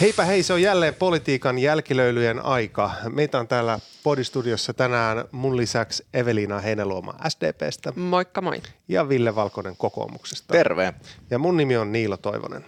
Heipä 0.00 0.24
hei, 0.24 0.42
se 0.42 0.52
on 0.52 0.62
jälleen 0.62 0.94
politiikan 0.94 1.58
jälkilöilyjen 1.58 2.44
aika. 2.44 2.90
Meitä 3.08 3.38
on 3.38 3.48
täällä 3.48 3.78
podistudiossa 4.02 4.74
tänään 4.74 5.24
mun 5.32 5.56
lisäksi 5.56 6.06
Evelina 6.14 6.60
Heinäluoma 6.60 7.14
SDPstä. 7.28 7.92
Moikka 7.96 8.40
moi. 8.40 8.62
Ja 8.88 9.08
Ville 9.08 9.34
Valkonen 9.34 9.76
kokoomuksesta. 9.76 10.52
Terve. 10.54 10.94
Ja 11.30 11.38
mun 11.38 11.56
nimi 11.56 11.76
on 11.76 11.92
Niilo 11.92 12.16
Toivonen. 12.16 12.64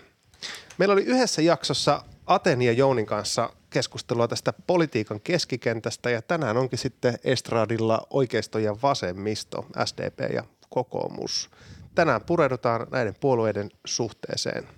Meillä 0.78 0.92
oli 0.92 1.02
yhdessä 1.02 1.42
jaksossa 1.42 2.02
Aten 2.26 2.62
ja 2.62 2.72
Jounin 2.72 3.06
kanssa 3.06 3.50
keskustelua 3.70 4.28
tästä 4.28 4.52
politiikan 4.66 5.20
keskikentästä 5.20 6.10
ja 6.10 6.22
tänään 6.22 6.56
onkin 6.56 6.78
sitten 6.78 7.18
estradilla 7.24 8.06
oikeisto 8.10 8.58
ja 8.58 8.76
vasemmisto, 8.82 9.66
SDP 9.84 10.34
ja 10.34 10.44
kokoomus. 10.68 11.50
Tänään 11.94 12.20
pureudutaan 12.24 12.86
näiden 12.90 13.14
puolueiden 13.20 13.70
suhteeseen– 13.84 14.68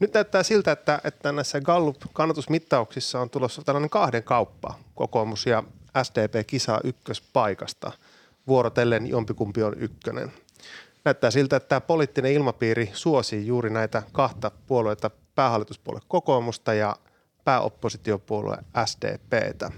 nyt 0.00 0.14
näyttää 0.14 0.42
siltä, 0.42 0.72
että, 0.72 1.00
että 1.04 1.32
näissä 1.32 1.60
Gallup-kannatusmittauksissa 1.60 3.20
on 3.20 3.30
tulossa 3.30 3.62
tällainen 3.62 3.90
kahden 3.90 4.22
kauppa. 4.22 4.74
Kokoomus 4.94 5.46
ja 5.46 5.62
SDP 6.02 6.46
kisaa 6.46 6.80
ykköspaikasta. 6.84 7.92
Vuorotellen 8.46 9.06
jompikumpi 9.06 9.62
on 9.62 9.74
ykkönen. 9.78 10.32
Näyttää 11.04 11.30
siltä, 11.30 11.56
että 11.56 11.68
tämä 11.68 11.80
poliittinen 11.80 12.32
ilmapiiri 12.32 12.90
suosii 12.92 13.46
juuri 13.46 13.70
näitä 13.70 14.02
kahta 14.12 14.50
puolueita, 14.66 15.10
päähallituspuolue 15.34 16.00
kokoomusta 16.08 16.74
ja 16.74 16.96
pääoppositiopuolue 17.44 18.56
SDPtä. 18.86 19.70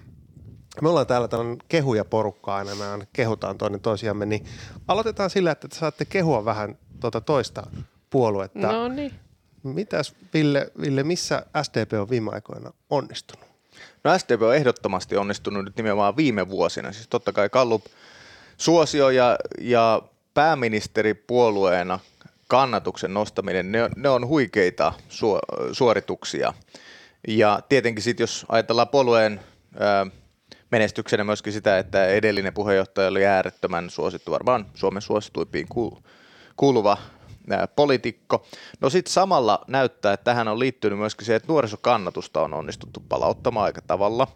Me 0.83 0.89
ollaan 0.89 1.06
täällä 1.06 1.28
tällainen 1.28 1.59
kehuja 1.69 2.05
porukkaa 2.05 2.56
aina, 2.56 2.75
me 2.75 3.06
kehutaan 3.12 3.59
toinen 3.59 3.80
toisiamme, 3.80 4.27
niin 4.27 4.47
aloitetaan 4.89 5.30
sillä, 5.30 5.50
että 5.50 5.69
te 5.69 5.77
saatte 5.77 6.05
kehua 6.05 6.45
vähän 6.45 6.78
tuota 7.00 7.20
toista 7.20 7.66
puoluetta. 8.11 8.73
No 8.73 8.89
niin. 8.89 9.12
Mitäs 9.62 10.15
Ville, 10.35 10.71
Ville, 10.80 11.03
missä 11.03 11.47
SDP 11.62 11.93
on 12.01 12.11
viime 12.11 12.30
aikoina 12.35 12.73
onnistunut? 12.91 13.48
No 14.05 14.19
SDP 14.19 14.42
on 14.42 14.56
ehdottomasti 14.56 15.17
onnistunut 15.17 15.65
nyt 15.65 15.77
nimenomaan 15.77 16.17
viime 16.17 16.48
vuosina. 16.48 16.92
Siis 16.92 17.09
totta 17.09 17.33
kai 17.33 17.48
Kallup 17.48 17.84
suosio 18.56 19.11
ja, 19.11 19.39
ja 19.61 20.03
pääministeripuolueena 20.34 21.98
kannatuksen 22.48 23.15
nostaminen, 23.15 23.73
ne 23.73 23.83
on, 23.83 23.91
ne 23.97 24.09
on 24.09 24.27
huikeita 24.27 24.92
su, 25.09 25.39
suorituksia. 25.72 26.55
Ja 27.28 27.61
tietenkin 27.69 28.03
sitten, 28.03 28.22
jos 28.22 28.47
ajatellaan 28.48 28.89
puolueen 28.89 29.41
ää, 29.78 30.06
menestyksenä 30.70 31.25
myöskin 31.25 31.53
sitä, 31.53 31.78
että 31.78 32.06
edellinen 32.06 32.55
puheenjohtaja 32.55 33.09
oli 33.09 33.27
äärettömän 33.27 33.91
suosittu, 33.91 34.31
varmaan 34.31 34.67
Suomen 34.75 35.03
suosituimpiin 35.03 35.67
kuuluva 36.56 36.97
poliitikko. 37.77 38.46
No 38.80 38.91
sitten 38.91 39.12
samalla 39.12 39.64
näyttää, 39.66 40.12
että 40.12 40.24
tähän 40.24 40.48
on 40.48 40.58
liittynyt 40.58 40.98
myöskin 40.98 41.27
se, 41.27 41.34
että 41.34 41.48
nuorisokannatusta 41.48 42.42
on 42.42 42.54
onnistuttu 42.54 43.02
palauttamaan 43.08 43.64
aika 43.64 43.82
tavalla, 43.82 44.27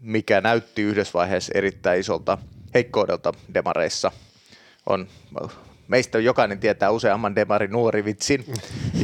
mikä 0.00 0.40
näytti 0.40 0.82
yhdessä 0.82 1.12
vaiheessa 1.14 1.52
erittäin 1.54 2.00
isolta 2.00 2.38
heikkoudelta 2.74 3.32
demareissa. 3.54 4.12
On 4.86 5.08
meistä 5.88 6.18
jokainen 6.18 6.58
tietää 6.58 6.90
useamman 6.90 7.34
demari 7.34 7.68
nuori 7.68 8.04
vitsin, 8.04 8.44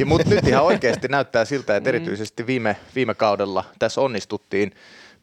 mutta 0.05 0.29
nyt 0.29 0.47
ihan 0.47 0.63
oikeasti 0.63 1.07
näyttää 1.07 1.45
siltä, 1.45 1.75
että 1.75 1.89
mm. 1.89 1.95
erityisesti 1.95 2.47
viime, 2.47 2.75
viime 2.95 3.13
kaudella 3.13 3.63
tässä 3.79 4.01
onnistuttiin 4.01 4.71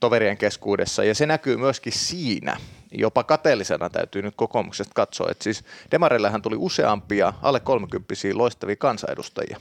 toverien 0.01 0.37
keskuudessa 0.37 1.05
ja 1.05 1.15
se 1.15 1.27
näkyy 1.27 1.57
myöskin 1.57 1.93
siinä, 1.93 2.57
jopa 2.93 3.25
kateellisena 3.25 3.91
täytyy 3.91 4.23
nyt 4.23 4.35
kokoomuksesta 4.37 4.93
katsoa, 4.95 5.31
että 5.31 5.45
siis 5.45 5.65
Demareillehan 5.91 6.43
tuli 6.43 6.57
useampia 6.59 7.33
alle 7.43 7.61
30 7.61 8.15
loistavia 8.35 8.77
kansanedustajia. 8.77 9.61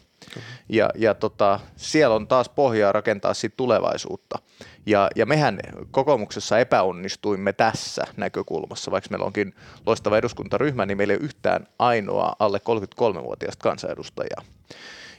Ja, 0.70 0.90
ja 0.96 1.14
tota, 1.14 1.60
siellä 1.76 2.16
on 2.16 2.28
taas 2.28 2.50
pohjaa 2.50 2.92
rakentaa 2.92 3.34
siitä 3.34 3.58
tulevaisuutta. 3.58 4.40
Ja, 4.86 5.10
ja 5.16 5.26
mehän 5.26 5.60
kokoomuksessa 5.92 6.60
epäonnistuimme 6.60 7.54
tässä 7.54 8.04
näkökulmassa, 8.18 8.92
vaikka 8.92 9.10
meillä 9.10 9.26
onkin 9.26 9.56
loistava 9.86 10.18
eduskuntaryhmä, 10.18 10.86
niin 10.86 10.98
meillä 10.98 11.14
ei 11.14 11.18
ole 11.18 11.26
yhtään 11.26 11.68
ainoa 11.80 12.36
alle 12.40 12.58
33-vuotiaista 12.58 13.64
kansanedustajaa. 13.64 14.42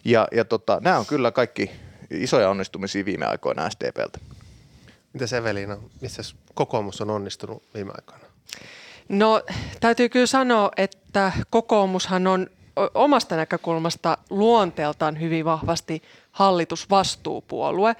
Ja, 0.04 0.28
ja 0.32 0.44
tota, 0.44 0.78
nämä 0.80 0.98
on 0.98 1.06
kyllä 1.06 1.30
kaikki 1.30 1.70
isoja 2.10 2.50
onnistumisia 2.50 3.04
viime 3.04 3.26
aikoina 3.26 3.70
SDPltä. 3.70 4.18
Mitä 5.12 5.36
Evelina, 5.36 5.76
missä 6.00 6.22
kokoomus 6.54 7.00
on 7.00 7.10
onnistunut 7.10 7.62
viime 7.74 7.92
aikoina? 7.96 8.24
No 9.08 9.42
täytyy 9.80 10.08
kyllä 10.08 10.26
sanoa, 10.26 10.70
että 10.76 11.32
kokoomushan 11.50 12.26
on 12.26 12.46
omasta 12.94 13.36
näkökulmasta 13.36 14.18
luonteeltaan 14.30 15.20
hyvin 15.20 15.44
vahvasti 15.44 16.02
hallitusvastuupuolue. 16.32 17.96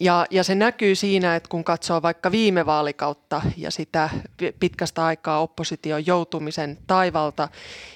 Ja, 0.00 0.26
ja 0.30 0.44
se 0.44 0.54
näkyy 0.54 0.94
siinä, 0.94 1.36
että 1.36 1.48
kun 1.48 1.64
katsoo 1.64 2.02
vaikka 2.02 2.30
viime 2.30 2.66
vaalikautta 2.66 3.42
ja 3.56 3.70
sitä 3.70 4.10
pitkästä 4.60 5.04
aikaa 5.04 5.40
opposition 5.40 6.06
joutumisen 6.06 6.78
taivalta, 6.86 7.48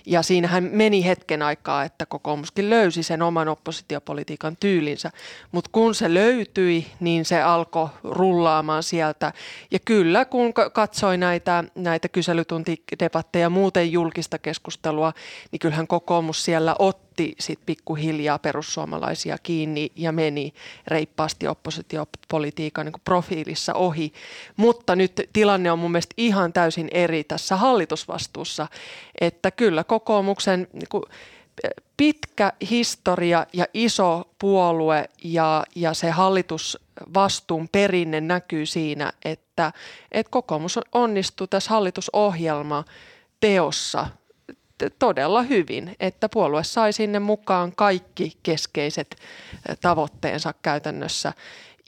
ja 0.07 0.23
siinähän 0.23 0.69
meni 0.73 1.07
hetken 1.07 1.43
aikaa, 1.43 1.85
että 1.85 2.07
kokoomuskin 2.07 2.71
löysi 2.71 3.03
sen 3.03 3.23
oman 3.23 3.49
oppositiopolitiikan 3.49 4.57
tyylinsä, 4.61 5.11
mutta 5.53 5.71
kun 5.73 5.95
se 5.95 6.15
löytyi, 6.15 6.87
niin 7.01 7.25
se 7.25 7.43
alkoi 7.43 7.89
rullaamaan 8.05 8.83
sieltä. 8.83 9.33
Ja 9.71 9.79
kyllä, 9.79 10.25
kun 10.25 10.53
katsoi 10.73 11.19
näitä, 11.19 11.65
näitä 11.75 12.09
kyselytuntidebatteja 12.09 13.51
muuten 13.51 13.93
julkista 13.93 14.39
keskustelua, 14.39 15.13
niin 15.53 15.61
kyllähän 15.61 15.87
kokoomus 15.87 16.45
siellä 16.45 16.77
otti 16.79 17.10
otti 17.21 17.35
sitten 17.39 17.67
pikkuhiljaa 17.67 18.39
perussuomalaisia 18.39 19.39
kiinni 19.43 19.93
ja 19.97 20.13
meni 20.13 20.55
reippaasti 20.87 21.49
oppositiopolitiikan 21.49 22.87
niin 22.87 23.03
profiilissa 23.05 23.75
ohi. 23.75 24.13
Mutta 24.57 24.97
nyt 24.97 25.13
tilanne 25.33 25.73
on 25.73 25.79
mun 25.79 25.91
mielestä 25.91 26.15
ihan 26.17 26.53
täysin 26.53 26.89
eri 26.93 27.25
tässä 27.25 27.57
hallitusvastuussa, 27.57 28.67
että 29.21 29.51
kyllä 29.51 29.85
kokoomuksen 29.85 30.69
niin 30.73 30.89
kuin, 30.89 31.03
pitkä 31.97 32.53
historia 32.71 33.47
ja 33.53 33.67
iso 33.75 34.29
puolue 34.39 35.05
ja, 35.25 35.65
ja 35.75 35.95
se 35.95 36.11
hallitusvastuun 36.11 37.69
perinne 37.69 38.21
näkyy 38.21 38.67
siinä, 38.67 39.13
että, 39.25 39.73
että 40.13 40.31
kokoomus 40.31 40.79
onnistuu 40.93 41.47
tässä 41.47 41.71
hallitusohjelma 41.71 42.85
teossa 43.41 44.07
todella 44.99 45.43
hyvin, 45.43 45.97
että 46.01 46.29
puolue 46.29 46.65
sai 46.65 46.93
sinne 46.93 47.19
mukaan 47.19 47.73
kaikki 47.77 48.33
keskeiset 48.43 49.17
tavoitteensa 49.81 50.55
käytännössä. 50.63 51.33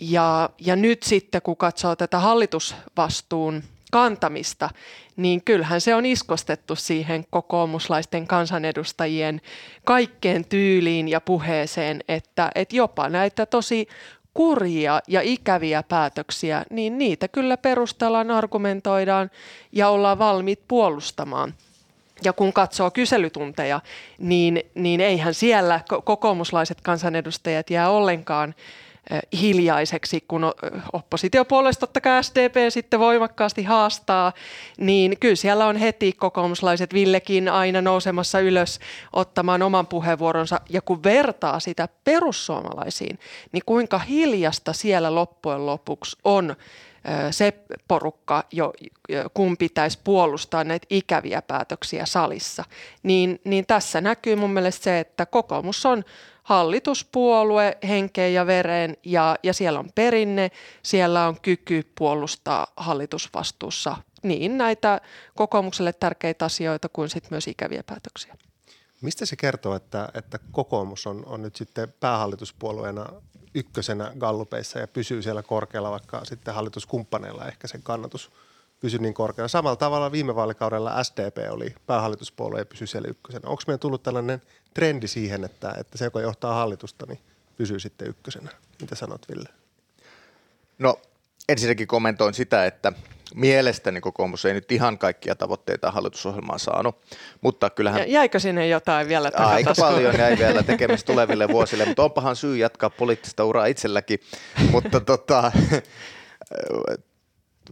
Ja, 0.01 0.51
ja 0.59 0.77
nyt 0.77 1.03
sitten, 1.03 1.43
kun 1.43 1.57
katsoo 1.57 1.97
tätä 1.97 2.19
hallitusvastuun 2.19 3.63
kantamista, 3.93 4.71
niin 5.17 5.45
kyllähän 5.45 5.81
se 5.81 5.95
on 5.95 6.07
iskostettu 6.07 6.77
siihen 6.77 7.25
kokoomuslaisten 7.31 8.27
kansanedustajien 8.27 9.41
kaikkeen 9.85 10.45
tyyliin 10.45 11.09
ja 11.09 11.21
puheeseen, 11.21 12.01
että, 12.09 12.51
että 12.55 12.77
jopa 12.77 13.09
näitä 13.09 13.47
tosi 13.47 13.89
kurjia 14.35 15.01
ja 15.09 15.21
ikäviä 15.23 15.83
päätöksiä, 15.83 16.65
niin 16.71 16.99
niitä 16.99 17.29
kyllä 17.29 17.57
perustellaan, 17.57 18.31
argumentoidaan 18.31 19.31
ja 19.73 19.89
ollaan 19.89 20.19
valmiit 20.19 20.61
puolustamaan– 20.69 21.55
ja 22.25 22.33
kun 22.33 22.53
katsoo 22.53 22.91
kyselytunteja, 22.91 23.81
niin, 24.19 24.63
niin 24.75 25.01
eihän 25.01 25.35
siellä 25.35 25.81
kokoomuslaiset 26.05 26.81
kansanedustajat 26.81 27.71
jää 27.71 27.91
ollenkaan 27.91 28.55
hiljaiseksi, 29.41 30.25
kun 30.29 30.53
oppositiopuolesta 30.93 31.81
totta 31.81 32.01
kai 32.01 32.25
SDP 32.25 32.55
sitten 32.69 33.01
voimakkaasti 33.01 33.63
haastaa, 33.63 34.33
niin 34.79 35.19
kyllä 35.19 35.37
siellä 35.37 35.67
on 35.67 35.77
heti 35.77 36.13
kokoomuslaiset 36.13 36.95
Villekin 36.95 37.49
aina 37.49 37.81
nousemassa 37.81 38.41
ylös 38.41 38.81
ottamaan 39.13 39.63
oman 39.63 39.87
puheenvuoronsa. 39.87 40.61
Ja 40.69 40.81
kun 40.81 41.03
vertaa 41.03 41.61
sitä 41.61 41.89
perussuomalaisiin, 42.05 43.19
niin 43.53 43.63
kuinka 43.67 43.99
hiljasta 43.99 44.73
siellä 44.73 45.15
loppujen 45.15 45.67
lopuksi 45.67 46.17
on 46.25 46.57
se 47.31 47.55
porukka, 47.89 48.45
jo, 48.53 48.73
kun 49.35 49.57
pitäisi 49.57 49.99
puolustaa 50.05 50.65
näitä 50.65 50.87
ikäviä 50.91 51.43
päätöksiä 51.43 52.07
salissa, 52.07 52.65
niin, 53.03 53.41
niin 53.45 53.67
tässä 53.67 54.01
näkyy 54.01 54.37
mun 54.37 54.51
mielestä 54.51 54.85
se, 54.85 55.01
että 55.01 55.27
kokoomus 55.27 55.87
on 55.87 56.05
hallituspuolue 56.43 57.79
henkeen 57.89 58.35
ja 58.35 58.47
vereen 58.47 58.97
ja, 59.05 59.37
ja 59.43 59.53
siellä 59.53 59.79
on 59.79 59.91
perinne, 59.95 60.51
siellä 60.83 61.27
on 61.27 61.41
kyky 61.41 61.93
puolustaa 61.99 62.67
hallitusvastuussa 62.77 63.97
niin 64.23 64.59
näitä 64.59 65.01
kokoomukselle 65.35 65.93
tärkeitä 65.93 66.45
asioita 66.45 66.89
kuin 66.89 67.09
sitten 67.09 67.29
myös 67.31 67.49
ikäviä 67.49 67.83
päätöksiä. 67.87 68.37
Mistä 69.01 69.27
se 69.27 69.37
kertoo, 69.37 69.75
että, 69.75 70.09
että 70.15 70.39
kokoomus 70.53 71.07
on, 71.07 71.27
on 71.27 71.43
nyt 71.43 71.57
sitten 71.57 71.95
päähallituspuolueena 72.01 73.07
ykkösenä 73.55 74.13
gallupeissa 74.19 74.79
ja 74.79 74.89
pysyy 74.89 75.23
siellä 75.23 75.43
korkealla, 75.43 75.91
vaikka 75.91 76.25
sitten 76.25 76.55
hallituskumppaneilla 76.55 77.49
ehkä 77.49 77.69
sen 77.69 77.83
kannatus 77.83 78.31
pysyy 78.81 79.01
niin 79.01 79.15
korkealla. 79.15 79.49
Samalla 79.49 79.77
tavalla 79.77 80.13
viime 80.13 80.35
vaalikaudella 80.35 81.05
SDP 81.05 81.37
oli 81.51 81.75
päähallituspuolue 81.87 82.59
ja 82.59 82.67
pysyi 82.67 82.87
siellä 82.87 83.09
ykkösenä. 83.09 83.49
Onko 83.49 83.63
meidän 83.67 83.81
tullut 83.81 84.03
tällainen 84.03 84.43
trendi 84.75 85.09
siihen, 85.09 85.45
että, 85.45 85.75
että 85.79 85.99
se, 85.99 86.05
joka 86.05 86.21
johtaa 86.21 86.55
hallitusta, 86.55 87.07
niin 87.07 87.19
pysyy 87.57 87.81
sitten 87.81 88.09
ykkösenä. 88.09 88.51
Mitä 88.81 88.95
sanot, 88.95 89.29
Ville? 89.29 89.49
No 90.79 91.01
ensinnäkin 91.49 91.87
kommentoin 91.87 92.35
sitä, 92.35 92.67
että 92.67 92.93
mielestäni 93.35 94.01
kokoomus 94.01 94.45
ei 94.45 94.55
nyt 94.55 94.73
ihan 94.73 94.99
kaikkia 94.99 95.35
tavoitteita 95.35 95.91
hallitusohjelmaan 95.91 96.59
saanut, 96.59 96.97
mutta 97.41 97.71
kyllähän... 97.71 98.01
Ja 98.01 98.07
jäikö 98.07 98.41
sinne 98.41 98.69
jotain 98.69 99.09
vielä 99.09 99.31
Aika 99.35 99.75
paljon 99.81 100.19
jäi 100.19 100.39
vielä 100.39 100.63
tekemistä 100.63 101.13
tuleville 101.13 101.49
vuosille, 101.49 101.85
mutta 101.85 102.05
onpahan 102.05 102.37
syy 102.37 102.57
jatkaa 102.57 102.91
poliittista 102.91 103.45
uraa 103.45 103.67
itselläkin, 103.67 104.21
mutta 104.71 105.01
tota, 105.01 105.53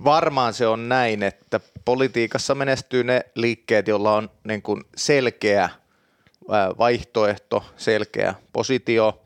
varmaan 0.05 0.55
se 0.55 0.67
on 0.67 0.89
näin, 0.89 1.23
että 1.23 1.61
politiikassa 1.85 2.55
menestyy 2.55 3.05
ne 3.05 3.25
liikkeet, 3.35 3.89
joilla 3.89 4.15
on 4.15 4.31
niin 4.45 4.63
kuin 4.63 4.85
selkeä 4.97 5.69
vaihtoehto, 6.79 7.65
selkeä 7.77 8.35
positio 8.53 9.21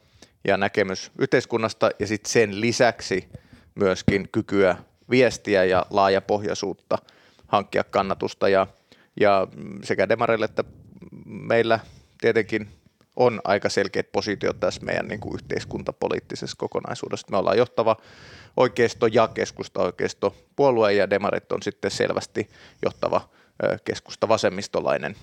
ja 0.45 0.57
näkemys 0.57 1.11
yhteiskunnasta 1.19 1.91
ja 1.99 2.07
sitten 2.07 2.33
sen 2.33 2.61
lisäksi 2.61 3.29
myöskin 3.75 4.29
kykyä 4.33 4.77
viestiä 5.11 5.65
ja 5.65 5.87
laajapohjaisuutta 5.91 6.99
hankkia 7.47 7.85
kannatusta 7.85 8.49
ja, 8.49 8.67
ja 9.21 9.47
sekä 9.83 10.09
demareille 10.09 10.45
että 10.45 10.65
meillä 11.25 11.81
tietenkin 12.21 12.69
on 13.17 13.41
aika 13.45 13.69
selkeät 13.69 14.13
positiot 14.13 14.61
tässä 14.61 14.85
meidän 14.85 15.09
niin 15.09 15.21
kuin 15.21 15.35
yhteiskuntapoliittisessa 15.35 16.57
kokonaisuudessa. 16.59 17.27
Me 17.31 17.37
ollaan 17.37 17.59
johtava 17.59 17.97
oikeisto 18.57 19.07
ja 19.07 19.29
keskusta 19.29 19.83
oikeisto 19.83 20.37
puolue 20.57 20.93
ja 20.93 21.11
demarit 21.11 21.53
on 21.53 21.63
sitten 21.63 21.91
selvästi 21.91 22.51
johtava 22.83 23.29
keskusta 23.85 24.29
vasemmistolainen 24.29 25.17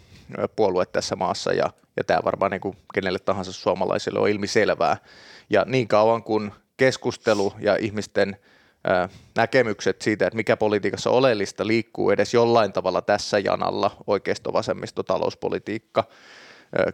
puolue 0.55 0.85
tässä 0.85 1.15
maassa 1.15 1.53
ja, 1.53 1.69
ja 1.97 2.03
tämä 2.03 2.19
varmaan 2.25 2.51
niin 2.51 2.61
kuin 2.61 2.77
kenelle 2.93 3.19
tahansa 3.19 3.53
suomalaiselle 3.53 4.19
on 4.19 4.29
ilmiselvää. 4.29 4.97
Ja 5.49 5.65
niin 5.67 5.87
kauan 5.87 6.23
kuin 6.23 6.51
keskustelu 6.77 7.53
ja 7.59 7.75
ihmisten 7.75 8.37
näkemykset 9.35 10.01
siitä, 10.01 10.27
että 10.27 10.37
mikä 10.37 10.57
politiikassa 10.57 11.09
oleellista 11.09 11.67
liikkuu 11.67 12.09
edes 12.09 12.33
jollain 12.33 12.73
tavalla 12.73 13.01
tässä 13.01 13.39
janalla, 13.39 13.91
oikeisto, 14.07 14.53
vasemmisto, 14.53 15.03
talouspolitiikka, 15.03 16.03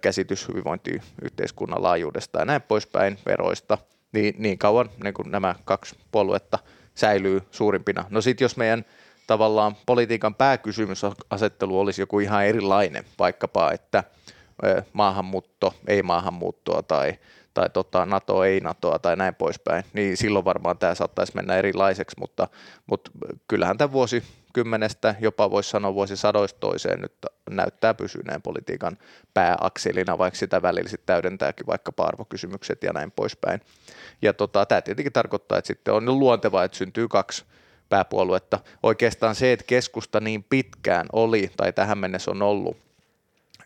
käsitys 0.02 0.48
hyvinvointiyhteiskunnan 0.48 1.84
laajuudesta 1.84 2.40
ja 2.40 2.46
näin 2.46 2.62
poispäin, 2.62 3.18
veroista, 3.26 3.78
niin, 4.12 4.36
niin 4.38 4.58
kauan 4.58 4.90
niin 5.04 5.14
kuin 5.14 5.32
nämä 5.32 5.56
kaksi 5.66 5.96
puoluetta 6.12 6.60
säilyy 6.96 7.42
suurimpina. 7.52 8.06
No 8.10 8.22
sitten 8.22 8.46
jos 8.46 8.58
meidän 8.58 8.86
tavallaan 9.28 9.76
politiikan 9.86 10.36
pääkysymysasettelu 10.36 11.80
olisi 11.80 12.02
joku 12.02 12.20
ihan 12.20 12.46
erilainen, 12.46 13.06
vaikkapa 13.20 13.72
että 13.72 14.04
maahanmuutto, 14.94 15.74
ei 15.88 16.04
maahanmuuttoa 16.04 16.84
tai 16.84 17.20
tai 17.58 17.70
tota, 17.70 18.06
NATO 18.06 18.44
ei 18.44 18.60
NATOa 18.60 19.00
tai 19.00 19.16
näin 19.16 19.36
poispäin, 19.36 19.84
niin 19.94 20.18
silloin 20.18 20.46
varmaan 20.46 20.78
tämä 20.78 20.96
saattaisi 20.96 21.32
mennä 21.36 21.56
erilaiseksi, 21.56 22.16
mutta, 22.20 22.48
mutta 22.88 23.12
kyllähän 23.48 23.78
tämä 23.78 23.92
vuosi 23.92 24.24
kymmenestä, 24.54 25.16
jopa 25.20 25.52
voisi 25.52 25.70
sanoa 25.70 25.94
vuosisadoista 25.94 26.60
toiseen 26.60 27.02
nyt 27.02 27.14
näyttää 27.50 27.94
pysyneen 27.94 28.42
politiikan 28.42 28.98
pääakselina, 29.34 30.18
vaikka 30.18 30.38
sitä 30.38 30.62
välillä 30.62 30.90
sitten 30.90 31.06
täydentääkin 31.06 31.68
vaikka 31.68 31.92
arvokysymykset 31.98 32.84
ja 32.84 32.94
näin 32.94 33.12
poispäin. 33.12 33.62
Ja 34.22 34.34
tota, 34.34 34.66
tämä 34.66 34.82
tietenkin 34.82 35.14
tarkoittaa, 35.14 35.58
että 35.58 35.68
sitten 35.68 35.94
on 35.94 36.20
luontevaa, 36.20 36.64
että 36.64 36.78
syntyy 36.78 37.08
kaksi 37.08 37.46
pääpuoluetta. 37.90 38.60
Oikeastaan 38.84 39.36
se, 39.36 39.52
että 39.52 39.66
keskusta 39.68 40.20
niin 40.20 40.44
pitkään 40.44 41.08
oli 41.14 41.52
tai 41.58 41.74
tähän 41.74 41.98
mennessä 41.98 42.32
on 42.32 42.42
ollut 42.42 42.78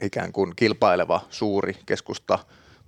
ikään 0.02 0.32
kuin 0.32 0.54
kilpaileva 0.56 1.22
suuri 1.30 1.74
keskusta 1.86 2.40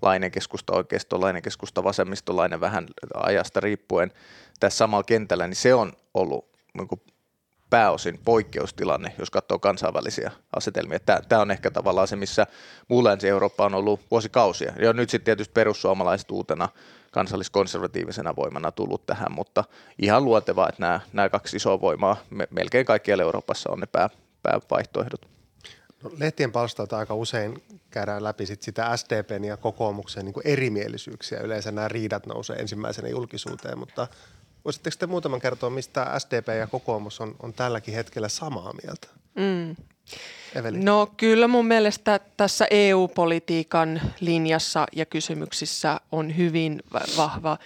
lainen 0.03 0.31
keskusta, 0.31 0.75
oikeistolainen 0.75 1.41
keskusta, 1.41 1.83
vasemmistolainen 1.83 2.61
vähän 2.61 2.87
ajasta 3.13 3.59
riippuen 3.59 4.11
tässä 4.59 4.77
samalla 4.77 5.03
kentällä, 5.03 5.47
niin 5.47 5.55
se 5.55 5.73
on 5.73 5.93
ollut 6.13 6.49
niin 6.73 7.01
pääosin 7.69 8.19
poikkeustilanne, 8.25 9.13
jos 9.19 9.29
katsoo 9.29 9.59
kansainvälisiä 9.59 10.31
asetelmia. 10.55 10.99
Tämä, 10.99 11.41
on 11.41 11.51
ehkä 11.51 11.71
tavallaan 11.71 12.07
se, 12.07 12.15
missä 12.15 12.47
muu 12.87 13.03
Länsi-Eurooppa 13.03 13.65
on 13.65 13.75
ollut 13.75 13.99
vuosikausia. 14.11 14.73
Ja 14.79 14.93
nyt 14.93 15.09
sitten 15.09 15.25
tietysti 15.25 15.51
perussuomalaiset 15.53 16.31
uutena 16.31 16.69
kansalliskonservatiivisena 17.11 18.35
voimana 18.35 18.71
tullut 18.71 19.05
tähän, 19.05 19.31
mutta 19.31 19.63
ihan 20.01 20.25
luontevaa, 20.25 20.69
että 20.69 20.81
nämä, 20.81 20.99
nämä 21.13 21.29
kaksi 21.29 21.57
isoa 21.57 21.81
voimaa 21.81 22.17
melkein 22.49 22.85
kaikkialla 22.85 23.23
Euroopassa 23.23 23.71
on 23.71 23.79
ne 23.79 23.85
pää, 23.85 24.09
päävaihtoehdot. 24.43 25.32
No, 26.03 26.11
lehtien 26.17 26.51
palstoilta 26.51 26.97
aika 26.97 27.15
usein 27.15 27.63
käydään 27.91 28.23
läpi 28.23 28.45
sit 28.45 28.61
sitä 28.61 28.97
SDPn 28.97 29.43
ja 29.43 29.57
kokoomuksen 29.57 30.25
niin 30.25 30.33
erimielisyyksiä. 30.45 31.39
Yleensä 31.39 31.71
nämä 31.71 31.87
riidat 31.87 32.25
nousee 32.25 32.55
ensimmäisenä 32.55 33.07
julkisuuteen, 33.07 33.79
mutta 33.79 34.07
voisitteko 34.65 34.95
te 34.99 35.07
muutaman 35.07 35.41
kertoa, 35.41 35.69
mistä 35.69 36.19
SDP 36.19 36.47
ja 36.59 36.67
kokoomus 36.67 37.21
on, 37.21 37.35
on 37.43 37.53
tälläkin 37.53 37.93
hetkellä 37.93 38.29
samaa 38.29 38.73
mieltä? 38.83 39.07
Mm. 39.35 39.75
No 40.71 41.13
kyllä 41.17 41.47
mun 41.47 41.67
mielestä 41.67 42.19
tässä 42.37 42.67
EU-politiikan 42.71 44.01
linjassa 44.19 44.85
ja 44.91 45.05
kysymyksissä 45.05 46.01
on 46.11 46.37
hyvin 46.37 46.83
vahva 47.17 47.57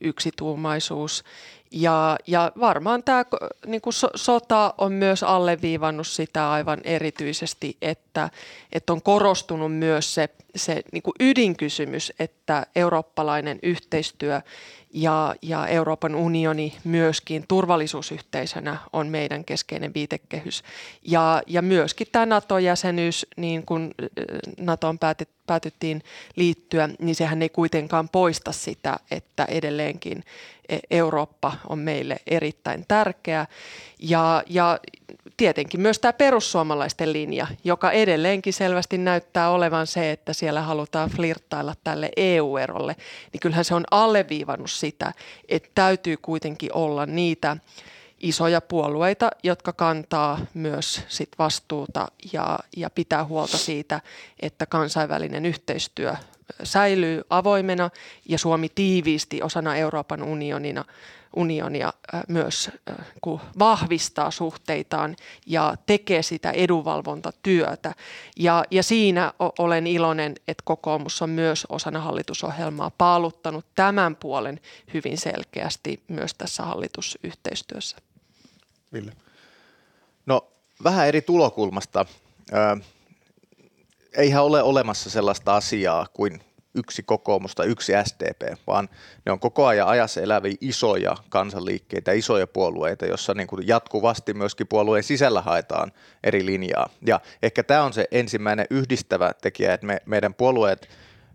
yksituumaisuus 0.00 1.24
ja, 1.70 2.16
ja 2.26 2.52
varmaan 2.60 3.02
tämä 3.02 3.24
niin 3.66 3.80
kuin 3.80 3.94
so, 3.94 4.08
sota 4.14 4.74
on 4.78 4.92
myös 4.92 5.22
alleviivannut 5.22 6.06
sitä 6.06 6.50
aivan 6.50 6.80
erityisesti, 6.84 7.76
että, 7.82 8.30
että 8.72 8.92
on 8.92 9.02
korostunut 9.02 9.76
myös 9.76 10.14
se, 10.14 10.28
se 10.56 10.82
niin 10.92 11.02
kuin 11.02 11.14
ydinkysymys, 11.20 12.12
että 12.18 12.66
eurooppalainen 12.76 13.58
yhteistyö 13.62 14.40
ja, 14.92 15.34
ja 15.42 15.66
Euroopan 15.66 16.14
unioni 16.14 16.76
myöskin 16.84 17.44
turvallisuusyhteisönä 17.48 18.76
on 18.92 19.08
meidän 19.08 19.44
keskeinen 19.44 19.94
viitekehys. 19.94 20.62
Ja, 21.02 21.42
ja 21.46 21.62
myöskin 21.62 22.06
tämä 22.12 22.26
NATO-jäsenyys, 22.26 23.26
niin 23.36 23.66
kun 23.66 23.94
NATOon 24.60 24.98
päätet, 24.98 25.28
päätyttiin 25.46 26.02
liittyä, 26.36 26.88
niin 26.98 27.14
sehän 27.14 27.42
ei 27.42 27.48
kuitenkaan 27.48 28.08
poista 28.08 28.52
sitä, 28.52 28.96
että 29.10 29.44
edelleenkin 29.44 30.24
Eurooppa 30.90 31.52
on 31.68 31.78
meille 31.78 32.16
erittäin 32.26 32.84
tärkeä. 32.88 33.46
Ja, 33.98 34.42
ja 34.48 34.78
tietenkin 35.36 35.80
myös 35.80 35.98
tämä 35.98 36.12
perussuomalaisten 36.12 37.12
linja, 37.12 37.46
joka 37.64 37.90
edelleenkin 37.90 38.52
selvästi 38.52 38.98
näyttää 38.98 39.50
olevan 39.50 39.86
se, 39.86 40.10
että 40.10 40.32
siellä 40.32 40.60
halutaan 40.60 41.10
flirttailla 41.10 41.74
tälle 41.84 42.10
EU-erolle, 42.16 42.96
niin 43.32 43.40
kyllähän 43.40 43.64
se 43.64 43.74
on 43.74 43.84
alleviivannut 43.90 44.70
sitä, 44.70 45.12
että 45.48 45.70
täytyy 45.74 46.16
kuitenkin 46.16 46.70
olla 46.72 47.06
niitä 47.06 47.56
isoja 48.20 48.60
puolueita, 48.60 49.30
jotka 49.42 49.72
kantaa 49.72 50.38
myös 50.54 51.02
sit 51.08 51.28
vastuuta 51.38 52.08
ja, 52.32 52.58
ja 52.76 52.90
pitää 52.90 53.24
huolta 53.24 53.58
siitä, 53.58 54.00
että 54.40 54.66
kansainvälinen 54.66 55.46
yhteistyö 55.46 56.14
säilyy 56.62 57.22
avoimena 57.30 57.90
ja 58.28 58.38
Suomi 58.38 58.68
tiiviisti 58.68 59.42
osana 59.42 59.76
Euroopan 59.76 60.22
unionina 60.22 60.84
unionia 61.36 61.92
myös 62.28 62.70
vahvistaa 63.58 64.30
suhteitaan 64.30 65.16
ja 65.46 65.74
tekee 65.86 66.22
sitä 66.22 66.50
edunvalvontatyötä. 66.50 67.94
Ja, 68.36 68.64
ja 68.70 68.82
siinä 68.82 69.32
olen 69.58 69.86
iloinen, 69.86 70.34
että 70.48 70.62
kokoomus 70.64 71.22
on 71.22 71.30
myös 71.30 71.66
osana 71.68 72.00
hallitusohjelmaa 72.00 72.90
paaluttanut 72.98 73.66
tämän 73.74 74.16
puolen 74.16 74.60
hyvin 74.94 75.18
selkeästi 75.18 76.02
myös 76.08 76.34
tässä 76.34 76.62
hallitusyhteistyössä. 76.62 77.96
Ville? 78.92 79.12
No 80.26 80.46
vähän 80.84 81.08
eri 81.08 81.22
tulokulmasta. 81.22 82.06
Eihän 84.16 84.44
ole 84.44 84.62
olemassa 84.62 85.10
sellaista 85.10 85.56
asiaa 85.56 86.06
kuin 86.12 86.40
yksi 86.74 87.02
kokoomus 87.02 87.54
tai 87.54 87.66
yksi 87.66 87.92
SDP, 88.04 88.58
vaan 88.66 88.88
ne 89.26 89.32
on 89.32 89.40
koko 89.40 89.66
ajan 89.66 89.88
ajassa 89.88 90.20
eläviä 90.20 90.54
isoja 90.60 91.14
kansanliikkeitä, 91.28 92.12
isoja 92.12 92.46
puolueita, 92.46 93.06
jossa 93.06 93.34
niin 93.34 93.46
kuin 93.46 93.66
jatkuvasti 93.66 94.34
myöskin 94.34 94.66
puolueen 94.66 95.02
sisällä 95.04 95.40
haetaan 95.40 95.92
eri 96.24 96.46
linjaa. 96.46 96.88
Ja 97.06 97.20
ehkä 97.42 97.62
tämä 97.62 97.84
on 97.84 97.92
se 97.92 98.08
ensimmäinen 98.10 98.66
yhdistävä 98.70 99.32
tekijä, 99.42 99.74
että 99.74 99.86
me, 99.86 100.02
meidän 100.06 100.34
puolueet 100.34 100.88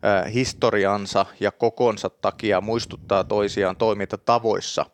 äh, 0.06 0.34
historiansa 0.34 1.26
ja 1.40 1.52
kokonsa 1.52 2.10
takia 2.10 2.62
muistuttaa 2.62 3.24
toisiaan 3.24 3.76
toimintatavoissa. 3.76 4.86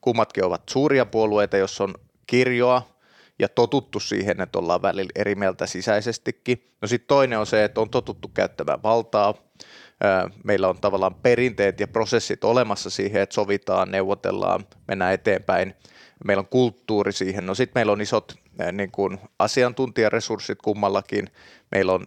Kummatkin 0.00 0.44
ovat 0.44 0.62
suuria 0.68 1.06
puolueita, 1.06 1.56
jos 1.56 1.80
on 1.80 1.94
kirjoa, 2.26 2.95
ja 3.38 3.48
totuttu 3.48 4.00
siihen, 4.00 4.40
että 4.40 4.58
ollaan 4.58 4.82
välillä 4.82 5.10
eri 5.14 5.34
mieltä 5.34 5.66
sisäisestikin. 5.66 6.68
No 6.82 6.88
sitten 6.88 7.08
toinen 7.08 7.38
on 7.38 7.46
se, 7.46 7.64
että 7.64 7.80
on 7.80 7.90
totuttu 7.90 8.28
käyttämään 8.28 8.82
valtaa, 8.82 9.34
meillä 10.44 10.68
on 10.68 10.80
tavallaan 10.80 11.14
perinteet 11.14 11.80
ja 11.80 11.88
prosessit 11.88 12.44
olemassa 12.44 12.90
siihen, 12.90 13.22
että 13.22 13.34
sovitaan, 13.34 13.90
neuvotellaan, 13.90 14.66
mennään 14.88 15.14
eteenpäin 15.14 15.74
meillä 16.24 16.40
on 16.40 16.48
kulttuuri 16.48 17.12
siihen. 17.12 17.46
No 17.46 17.54
sitten 17.54 17.80
meillä 17.80 17.92
on 17.92 18.00
isot 18.00 18.34
niin 18.72 18.90
kuin 18.90 19.18
asiantuntijaresurssit 19.38 20.58
kummallakin, 20.62 21.26
meillä 21.70 21.92
on 21.92 22.06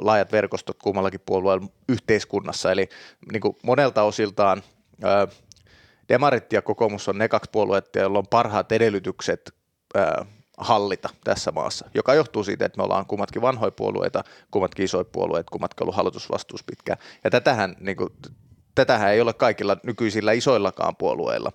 laajat 0.00 0.32
verkostot 0.32 0.76
kummallakin 0.82 1.20
puolueella 1.26 1.66
yhteiskunnassa, 1.88 2.72
eli 2.72 2.88
niin 3.32 3.40
kuin 3.40 3.56
monelta 3.62 4.02
osiltaan 4.02 4.62
Demarit 6.08 6.52
ja 6.52 6.62
kokoomus 6.62 7.08
on 7.08 7.18
ne 7.18 7.28
kaksi 7.28 7.50
puoluetta, 7.50 7.98
joilla 7.98 8.18
on 8.18 8.26
parhaat 8.30 8.72
edellytykset 8.72 9.54
hallita 10.60 11.08
tässä 11.24 11.52
maassa, 11.52 11.90
joka 11.94 12.14
johtuu 12.14 12.44
siitä, 12.44 12.64
että 12.66 12.76
me 12.76 12.82
ollaan 12.82 13.06
kummatkin 13.06 13.42
vanhoja 13.42 13.70
puolueita, 13.70 14.24
kummatkin 14.50 14.84
isoja 14.84 15.04
puolueita, 15.04 15.50
kummatkin 15.50 15.84
ollut 15.84 15.96
hallitusvastuus 15.96 16.64
pitkään. 16.64 16.98
Ja 17.24 17.30
tätähän, 17.30 17.76
niin 17.80 17.96
kuin, 17.96 18.10
tätähän 18.74 19.10
ei 19.10 19.20
ole 19.20 19.32
kaikilla 19.32 19.76
nykyisillä 19.82 20.32
isoillakaan 20.32 20.96
puolueilla. 20.96 21.52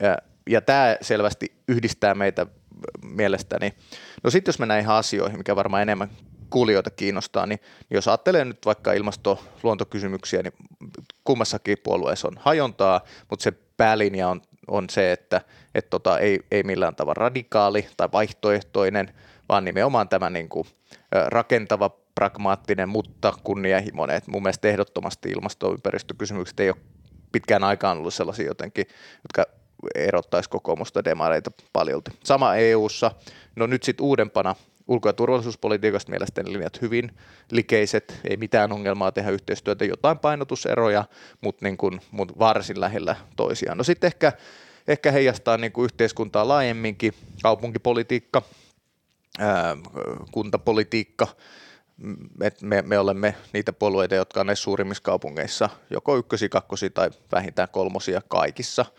Ja, 0.00 0.18
ja 0.46 0.60
tämä 0.60 0.96
selvästi 1.00 1.54
yhdistää 1.68 2.14
meitä 2.14 2.46
mielestäni. 3.02 3.74
No 4.24 4.30
sitten 4.30 4.52
jos 4.52 4.58
mennään 4.58 4.80
ihan 4.80 4.96
asioihin, 4.96 5.38
mikä 5.38 5.56
varmaan 5.56 5.82
enemmän 5.82 6.10
kuulijoita 6.50 6.90
kiinnostaa, 6.90 7.46
niin 7.46 7.60
jos 7.90 8.08
ajattelee 8.08 8.44
nyt 8.44 8.66
vaikka 8.66 8.92
ilmasto-luontokysymyksiä, 8.92 10.42
niin 10.42 10.52
kummassakin 11.24 11.78
puolueessa 11.82 12.28
on 12.28 12.36
hajontaa, 12.38 13.00
mutta 13.30 13.42
se 13.42 13.52
päälinja 13.76 14.28
on, 14.28 14.42
on 14.70 14.90
se, 14.90 15.12
että 15.12 15.40
et 15.74 15.90
tota, 15.90 16.18
ei, 16.18 16.40
ei 16.50 16.62
millään 16.62 16.96
tavalla 16.96 17.14
radikaali 17.14 17.86
tai 17.96 18.08
vaihtoehtoinen, 18.12 19.14
vaan 19.48 19.64
nimenomaan 19.64 20.08
tämä 20.08 20.30
niin 20.30 20.48
kuin, 20.48 20.66
rakentava, 21.26 21.90
pragmaattinen, 22.14 22.88
mutta 22.88 23.32
kunnianhimoinen. 23.44 24.16
Et 24.16 24.26
mun 24.26 24.42
mielestä 24.42 24.68
ehdottomasti 24.68 25.30
ilmastoympäristökysymykset 25.30 26.60
ei 26.60 26.70
ole 26.70 26.76
pitkään 27.32 27.64
aikaan 27.64 27.98
ollut 27.98 28.14
sellaisia 28.14 28.46
jotenkin, 28.46 28.86
jotka 29.22 29.52
erottaisi 29.94 30.50
kokoomusta 30.50 31.04
demareita 31.04 31.50
paljolti. 31.72 32.10
Sama 32.24 32.54
EU:ssa. 32.54 33.10
No 33.56 33.66
nyt 33.66 33.82
sitten 33.82 34.06
uudempana 34.06 34.54
ulko- 34.90 35.08
ja 35.08 35.12
turvallisuuspolitiikasta 35.12 36.10
mielestäni 36.10 36.52
linjat 36.52 36.82
hyvin 36.82 37.16
likeiset, 37.50 38.20
ei 38.30 38.36
mitään 38.36 38.72
ongelmaa 38.72 39.12
tehdä 39.12 39.30
yhteistyötä, 39.30 39.84
jotain 39.84 40.18
painotuseroja, 40.18 41.04
mutta, 41.40 41.64
niin 41.64 41.76
kuin, 41.76 42.00
mutta 42.10 42.34
varsin 42.38 42.80
lähellä 42.80 43.16
toisiaan. 43.36 43.78
No 43.78 43.84
sitten 43.84 44.08
ehkä, 44.08 44.32
ehkä 44.88 45.12
heijastaa 45.12 45.56
niin 45.56 45.72
kuin 45.72 45.84
yhteiskuntaa 45.84 46.48
laajemminkin, 46.48 47.14
kaupunkipolitiikka, 47.42 48.42
ää, 49.38 49.76
kuntapolitiikka, 50.32 51.26
et 52.40 52.62
me, 52.62 52.82
me 52.82 52.98
olemme 52.98 53.34
niitä 53.52 53.72
puolueita, 53.72 54.14
jotka 54.14 54.40
on 54.40 54.46
näissä 54.46 54.62
suurimmissa 54.62 55.02
kaupungeissa 55.02 55.68
joko 55.90 56.16
ykkösi, 56.16 56.48
kakkosi 56.48 56.90
tai 56.90 57.10
vähintään 57.32 57.68
kolmosia 57.72 58.22
kaikissa– 58.28 58.84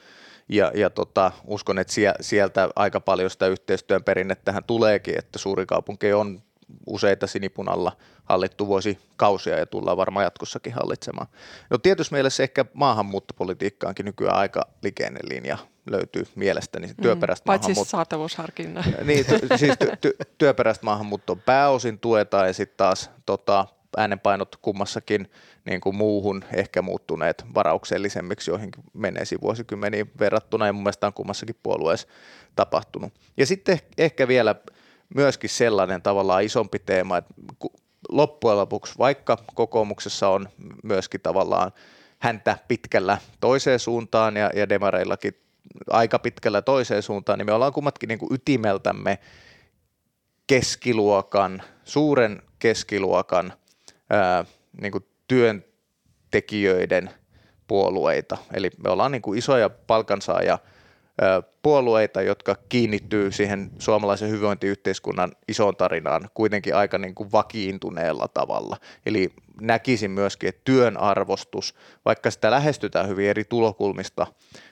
ja, 0.50 0.72
ja 0.76 0.90
tota, 0.90 1.32
uskon, 1.46 1.80
että 1.80 1.94
sieltä 2.22 2.70
aika 2.76 3.00
paljon 3.00 3.30
sitä 3.30 3.48
yhteistyön 3.48 4.04
tähän 4.46 4.64
tuleekin, 4.64 5.18
että 5.18 5.40
suuri 5.40 5.66
kaupunki 5.66 6.14
on 6.14 6.42
useita 6.88 7.28
sinipunalla 7.28 7.92
hallittu 8.24 8.68
vuosi 8.68 9.00
kausia 9.16 9.60
ja 9.60 9.66
tullaan 9.66 9.98
varmaan 9.98 10.24
jatkossakin 10.24 10.74
hallitsemaan. 10.74 11.28
No 11.70 11.78
tietysti 11.78 12.16
mielessä 12.16 12.44
ehkä 12.44 12.66
maahanmuuttopolitiikkaankin 12.74 14.06
nykyään 14.06 14.38
aika 14.38 14.62
likeinen 14.84 15.30
linja 15.30 15.58
löytyy 15.92 16.24
mielestäni 16.36 16.88
mm, 16.88 16.94
työperäistä 17.02 17.46
Paitsi 17.46 17.68
maahanmuuttoa. 17.68 17.92
saatavuusharkinnan. 17.92 18.84
Niin, 19.04 19.26
ty, 19.26 19.58
siis 19.58 19.74
ty, 19.80 19.92
ty, 20.02 20.16
työperäistä 20.38 20.86
maahanmuuttoa 20.86 21.36
pääosin 21.36 22.00
tuetaan 22.00 22.48
ja 22.48 22.54
sitten 22.54 22.78
taas 22.78 23.10
tota, 23.26 23.68
äänenpainot 23.98 24.56
kummassakin 24.56 25.32
niin 25.66 25.82
kuin 25.82 25.96
muuhun 25.96 26.44
ehkä 26.54 26.82
muuttuneet 26.82 27.46
varauksellisemmiksi 27.56 28.52
joihinkin 28.52 28.84
menneisiin 28.94 29.42
vuosikymmeniin 29.42 30.12
verrattuna, 30.20 30.66
ja 30.66 30.74
mun 30.74 30.84
mielestä 30.84 31.08
on 31.08 31.14
kummassakin 31.14 31.56
puolueessa 31.64 32.08
tapahtunut. 32.56 33.14
Ja 33.38 33.46
sitten 33.46 33.80
ehkä 33.98 34.28
vielä 34.28 34.56
myöskin 35.16 35.50
sellainen 35.50 36.02
tavallaan 36.02 36.44
isompi 36.44 36.80
teema, 36.80 37.18
että 37.18 37.34
loppujen 38.10 38.58
lopuksi, 38.58 38.98
vaikka 38.98 39.38
kokoomuksessa 39.56 40.30
on 40.30 40.50
myöskin 40.84 41.22
tavallaan 41.22 41.72
häntä 42.20 42.58
pitkällä 42.68 43.18
toiseen 43.40 43.80
suuntaan 43.80 44.38
ja, 44.38 44.50
ja 44.56 44.70
demareillakin 44.70 45.34
aika 45.90 46.20
pitkällä 46.20 46.62
toiseen 46.62 47.04
suuntaan, 47.04 47.40
niin 47.40 47.46
me 47.46 47.54
ollaan 47.54 47.74
kummatkin 47.74 48.08
niin 48.08 48.20
kuin 48.20 48.34
ytimeltämme 48.34 49.20
keskiluokan, 50.48 51.64
suuren 51.84 52.42
keskiluokan 52.60 53.54
ää, 54.12 54.46
niin 54.82 54.92
kuin 54.92 55.06
työntekijöiden 55.28 57.10
puolueita. 57.68 58.38
Eli 58.54 58.70
me 58.84 58.90
ollaan 58.90 59.12
niin 59.12 59.22
kuin 59.22 59.40
isoja 59.40 59.70
palkansaaja 59.70 60.60
puolueita, 61.62 62.22
jotka 62.22 62.56
kiinnittyy 62.70 63.32
siihen 63.32 63.72
suomalaisen 63.80 64.30
hyvinvointiyhteiskunnan 64.30 65.32
isoon 65.48 65.76
tarinaan 65.76 66.30
kuitenkin 66.34 66.76
aika 66.76 66.98
niin 66.98 67.16
kuin 67.16 67.32
vakiintuneella 67.32 68.28
tavalla. 68.28 68.78
Eli 69.06 69.30
näkisin 69.62 70.12
myöskin, 70.12 70.50
että 70.50 70.62
työn 70.64 70.98
arvostus, 70.98 71.76
vaikka 72.06 72.32
sitä 72.32 72.52
lähestytään 72.52 73.08
hyvin 73.08 73.30
eri 73.30 73.44
tulokulmista 73.44 74.28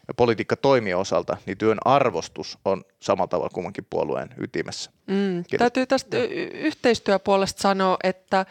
ja 0.08 0.14
politiikka 0.14 0.56
toimii 0.56 0.94
osalta, 0.94 1.38
niin 1.46 1.58
työn 1.58 1.78
arvostus 1.86 2.58
on 2.66 2.84
samalla 3.00 3.28
tavalla 3.28 3.50
kummankin 3.54 3.88
puolueen 3.90 4.30
ytimessä. 4.38 4.92
Mm, 5.08 5.44
täytyy 5.58 5.86
tästä 5.86 6.18
yhteistyöpuolesta 6.54 7.62
sanoa, 7.62 7.98
että 8.04 8.46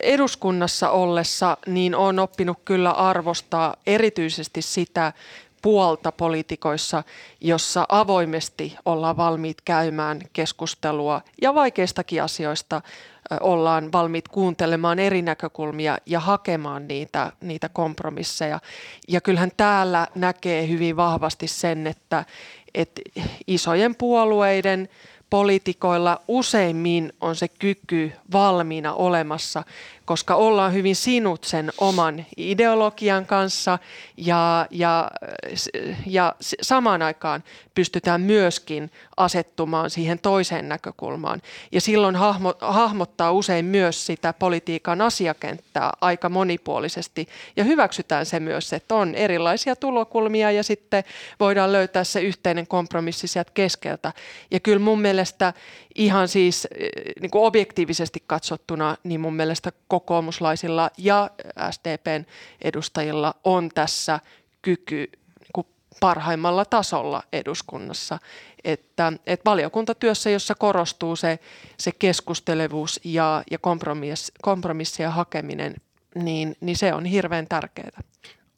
eduskunnassa 0.00 0.90
ollessa 0.90 1.56
niin 1.66 1.94
on 1.94 2.18
oppinut 2.18 2.58
kyllä 2.64 2.90
arvostaa 2.90 3.76
erityisesti 3.86 4.62
sitä 4.62 5.12
puolta 5.62 6.12
poliitikoissa, 6.12 7.02
jossa 7.40 7.86
avoimesti 7.88 8.76
ollaan 8.84 9.16
valmiit 9.16 9.60
käymään 9.64 10.20
keskustelua 10.32 11.22
ja 11.42 11.54
vaikeistakin 11.54 12.22
asioista 12.22 12.82
ollaan 13.40 13.92
valmiit 13.92 14.28
kuuntelemaan 14.28 14.98
eri 14.98 15.22
näkökulmia 15.22 15.98
ja 16.06 16.20
hakemaan 16.20 16.88
niitä, 16.88 17.32
niitä 17.40 17.68
kompromisseja. 17.68 18.60
Ja 19.08 19.20
kyllähän 19.20 19.50
täällä 19.56 20.06
näkee 20.14 20.68
hyvin 20.68 20.96
vahvasti 20.96 21.48
sen, 21.48 21.86
että, 21.86 22.24
että 22.74 23.02
isojen 23.46 23.94
puolueiden– 23.94 24.88
poliitikoilla 25.32 26.20
useimmin 26.28 27.12
on 27.20 27.36
se 27.36 27.48
kyky 27.48 28.12
valmiina 28.32 28.94
olemassa, 28.94 29.64
koska 30.04 30.34
ollaan 30.34 30.72
hyvin 30.72 30.96
sinut 30.96 31.44
sen 31.44 31.72
oman 31.78 32.26
ideologian 32.36 33.26
kanssa 33.26 33.78
ja, 34.16 34.66
ja, 34.70 35.10
ja 36.06 36.34
samaan 36.62 37.02
aikaan 37.02 37.44
pystytään 37.74 38.20
myöskin 38.20 38.90
asettumaan 39.16 39.90
siihen 39.90 40.18
toiseen 40.18 40.68
näkökulmaan. 40.68 41.42
Ja 41.72 41.80
silloin 41.80 42.16
hahmo, 42.16 42.54
hahmottaa 42.60 43.32
usein 43.32 43.64
myös 43.64 44.06
sitä 44.06 44.32
politiikan 44.32 45.00
asiakenttää 45.00 45.92
aika 46.00 46.28
monipuolisesti 46.28 47.28
ja 47.56 47.64
hyväksytään 47.64 48.26
se 48.26 48.40
myös, 48.40 48.72
että 48.72 48.94
on 48.94 49.14
erilaisia 49.14 49.76
tulokulmia 49.76 50.50
ja 50.50 50.62
sitten 50.62 51.04
voidaan 51.40 51.72
löytää 51.72 52.04
se 52.04 52.20
yhteinen 52.20 52.66
kompromissi 52.66 53.26
sieltä 53.26 53.50
keskeltä. 53.54 54.12
Ja 54.50 54.60
kyllä 54.60 54.78
mun 54.78 55.00
mielestä 55.00 55.52
ihan 55.94 56.28
siis 56.28 56.68
niin 57.20 57.30
kuin 57.30 57.44
objektiivisesti 57.44 58.22
katsottuna, 58.26 58.96
niin 59.04 59.20
mun 59.20 59.34
mielestä 59.34 59.72
kokoomuslaisilla 59.92 60.90
ja 60.98 61.30
SDPn 61.70 62.24
edustajilla 62.62 63.34
on 63.44 63.68
tässä 63.74 64.20
kyky 64.62 65.10
niin 65.56 65.66
parhaimmalla 66.00 66.64
tasolla 66.64 67.22
eduskunnassa. 67.32 68.18
Että, 68.64 69.12
että 69.26 69.50
valiokuntatyössä, 69.50 70.30
jossa 70.30 70.54
korostuu 70.54 71.16
se, 71.16 71.38
se 71.78 71.92
keskustelevuus 71.98 73.00
ja, 73.04 73.42
ja 73.50 73.58
kompromiss, 73.58 74.32
kompromissien 74.42 75.12
hakeminen, 75.12 75.74
niin, 76.14 76.56
niin 76.60 76.76
se 76.76 76.94
on 76.94 77.04
hirveän 77.04 77.46
tärkeää. 77.48 78.02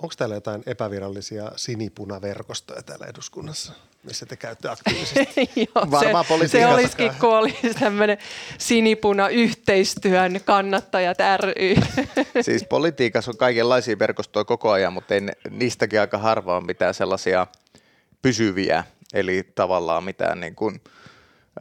Onko 0.05 0.15
täällä 0.19 0.35
jotain 0.35 0.63
epävirallisia 0.67 1.53
sinipunaverkostoja 1.57 2.83
täällä 2.83 3.07
eduskunnassa? 3.07 3.73
missä 4.03 4.27
te 4.27 4.37
käytte 4.37 4.69
aktiivisesti. 4.69 5.51
Joo, 5.75 5.91
Varmaan 5.91 6.25
se, 6.41 6.49
se 6.49 6.67
olisikin, 6.67 7.13
kun 7.21 7.37
olisi 7.37 7.75
tämmöinen 7.81 8.19
sinipuna 8.59 9.29
yhteistyön 9.29 10.41
kannattajat 10.45 11.19
ry. 11.37 11.75
siis 12.43 12.65
politiikassa 12.65 13.31
on 13.31 13.37
kaikenlaisia 13.37 13.99
verkostoja 13.99 14.45
koko 14.45 14.71
ajan, 14.71 14.93
mutta 14.93 15.15
ei 15.15 15.21
niistäkin 15.51 16.01
aika 16.01 16.19
harva 16.19 16.57
on 16.57 16.67
mitään 16.67 16.95
sellaisia 16.95 17.47
pysyviä, 18.23 18.85
eli 19.15 19.49
tavallaan 19.55 20.05
mitään 20.05 20.41
niin 20.41 20.55
kuin, 20.55 20.81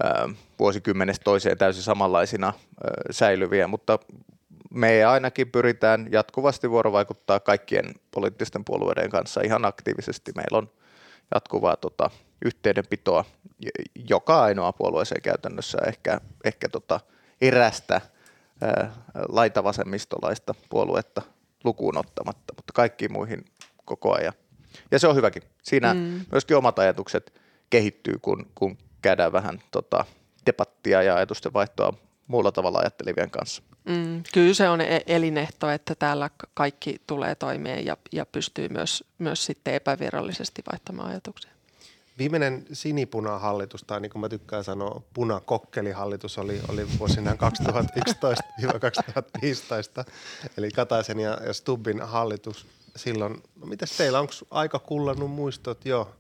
äh, 0.06 0.36
vuosikymmenestä 0.60 1.24
toiseen 1.24 1.58
täysin 1.58 1.84
samanlaisina 1.84 2.48
äh, 2.48 2.54
säilyviä, 3.12 3.68
mutta 3.68 4.00
me 4.74 5.06
ainakin 5.06 5.52
pyritään 5.52 6.08
jatkuvasti 6.12 6.70
vuorovaikuttaa 6.70 7.40
kaikkien 7.40 7.94
poliittisten 8.12 8.66
puolueiden 8.66 9.10
kanssa 9.10 9.42
ihan 9.42 9.66
aktiivisesti. 9.66 10.32
Meillä 10.36 10.58
on 10.58 10.70
jatkuvaa 11.34 11.78
tota, 11.78 12.10
yhteydenpitoa 12.46 13.26
joka 14.10 14.44
ainoa 14.44 14.74
puolueeseen 14.74 15.22
käytännössä 15.22 15.78
ehkä, 15.88 16.22
ehkä 16.44 16.70
tota 16.70 17.00
erästä 17.42 18.02
ää, 18.62 18.94
laitavasemmistolaista 19.30 20.56
puoluetta 20.70 21.22
lukuun 21.64 21.98
ottamatta, 21.98 22.54
mutta 22.56 22.74
kaikkiin 22.74 23.14
muihin 23.14 23.46
koko 23.86 24.16
ajan. 24.18 24.34
Ja 24.92 25.00
se 25.00 25.08
on 25.08 25.16
hyväkin. 25.16 25.44
Siinä 25.64 25.94
mm. 25.94 26.26
myöskin 26.32 26.58
omat 26.58 26.80
ajatukset 26.80 27.42
kehittyy, 27.70 28.16
kun, 28.22 28.46
kun 28.56 28.78
käydään 29.02 29.32
vähän 29.32 29.60
tota, 29.72 30.06
debattia 30.46 31.04
ja 31.04 31.16
ajatusten 31.16 31.54
vaihtoa 31.54 31.94
muulla 32.28 32.52
tavalla 32.52 32.80
ajattelivien 32.80 33.32
kanssa. 33.32 33.64
Mm, 33.86 34.24
kyllä 34.34 34.54
se 34.54 34.70
on 34.70 34.82
e-, 34.82 35.02
elinehto, 35.08 35.70
että 35.70 35.96
täällä 35.96 36.30
kaikki 36.54 37.02
tulee 37.08 37.36
toimeen 37.36 37.86
ja, 37.86 37.98
ja 38.12 38.26
pystyy 38.26 38.70
myös, 38.70 39.04
myös 39.18 39.46
sitten 39.46 39.74
epävirallisesti 39.74 40.62
vaihtamaan 40.72 41.10
ajatuksia. 41.10 41.52
Viimeinen 42.18 42.66
sinipuna-hallitus, 42.74 43.84
tai 43.84 44.02
niin 44.02 44.10
kuin 44.10 44.20
mä 44.20 44.30
tykkään 44.30 44.64
sanoa, 44.64 45.02
punakokkelihallitus 45.14 46.38
oli, 46.38 46.62
oli 46.68 46.88
vuosina 47.00 47.32
2011-2015, 47.32 47.36
eli 50.58 50.72
Kataisen 50.72 51.20
ja, 51.20 51.38
ja 51.46 51.54
Stubbin 51.54 52.02
hallitus 52.02 52.68
silloin. 52.96 53.44
No 53.56 53.68
mitäs 53.68 53.98
teillä, 53.98 54.20
onko 54.20 54.34
aika 54.52 54.80
kullannut 54.80 55.32
muistot 55.32 55.86
jo? 55.86 56.16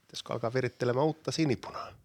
Pitäisikö 0.00 0.32
alkaa 0.32 0.54
virittelemään 0.54 1.06
uutta 1.06 1.32
sinipunaa? 1.32 1.97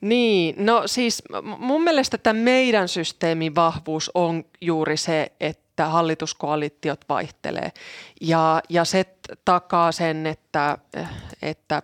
Niin, 0.00 0.54
no 0.58 0.82
siis 0.86 1.22
mun 1.58 1.82
mielestä 1.82 2.18
tämä 2.18 2.40
meidän 2.40 2.88
systeemin 2.88 3.54
vahvuus 3.54 4.10
on 4.14 4.44
juuri 4.60 4.96
se, 4.96 5.32
että 5.40 5.86
hallituskoalitiot 5.86 7.00
vaihtelee. 7.08 7.72
Ja, 8.20 8.62
ja 8.68 8.84
se 8.84 9.04
takaa 9.44 9.92
sen, 9.92 10.26
että, 10.26 10.78
että 11.42 11.82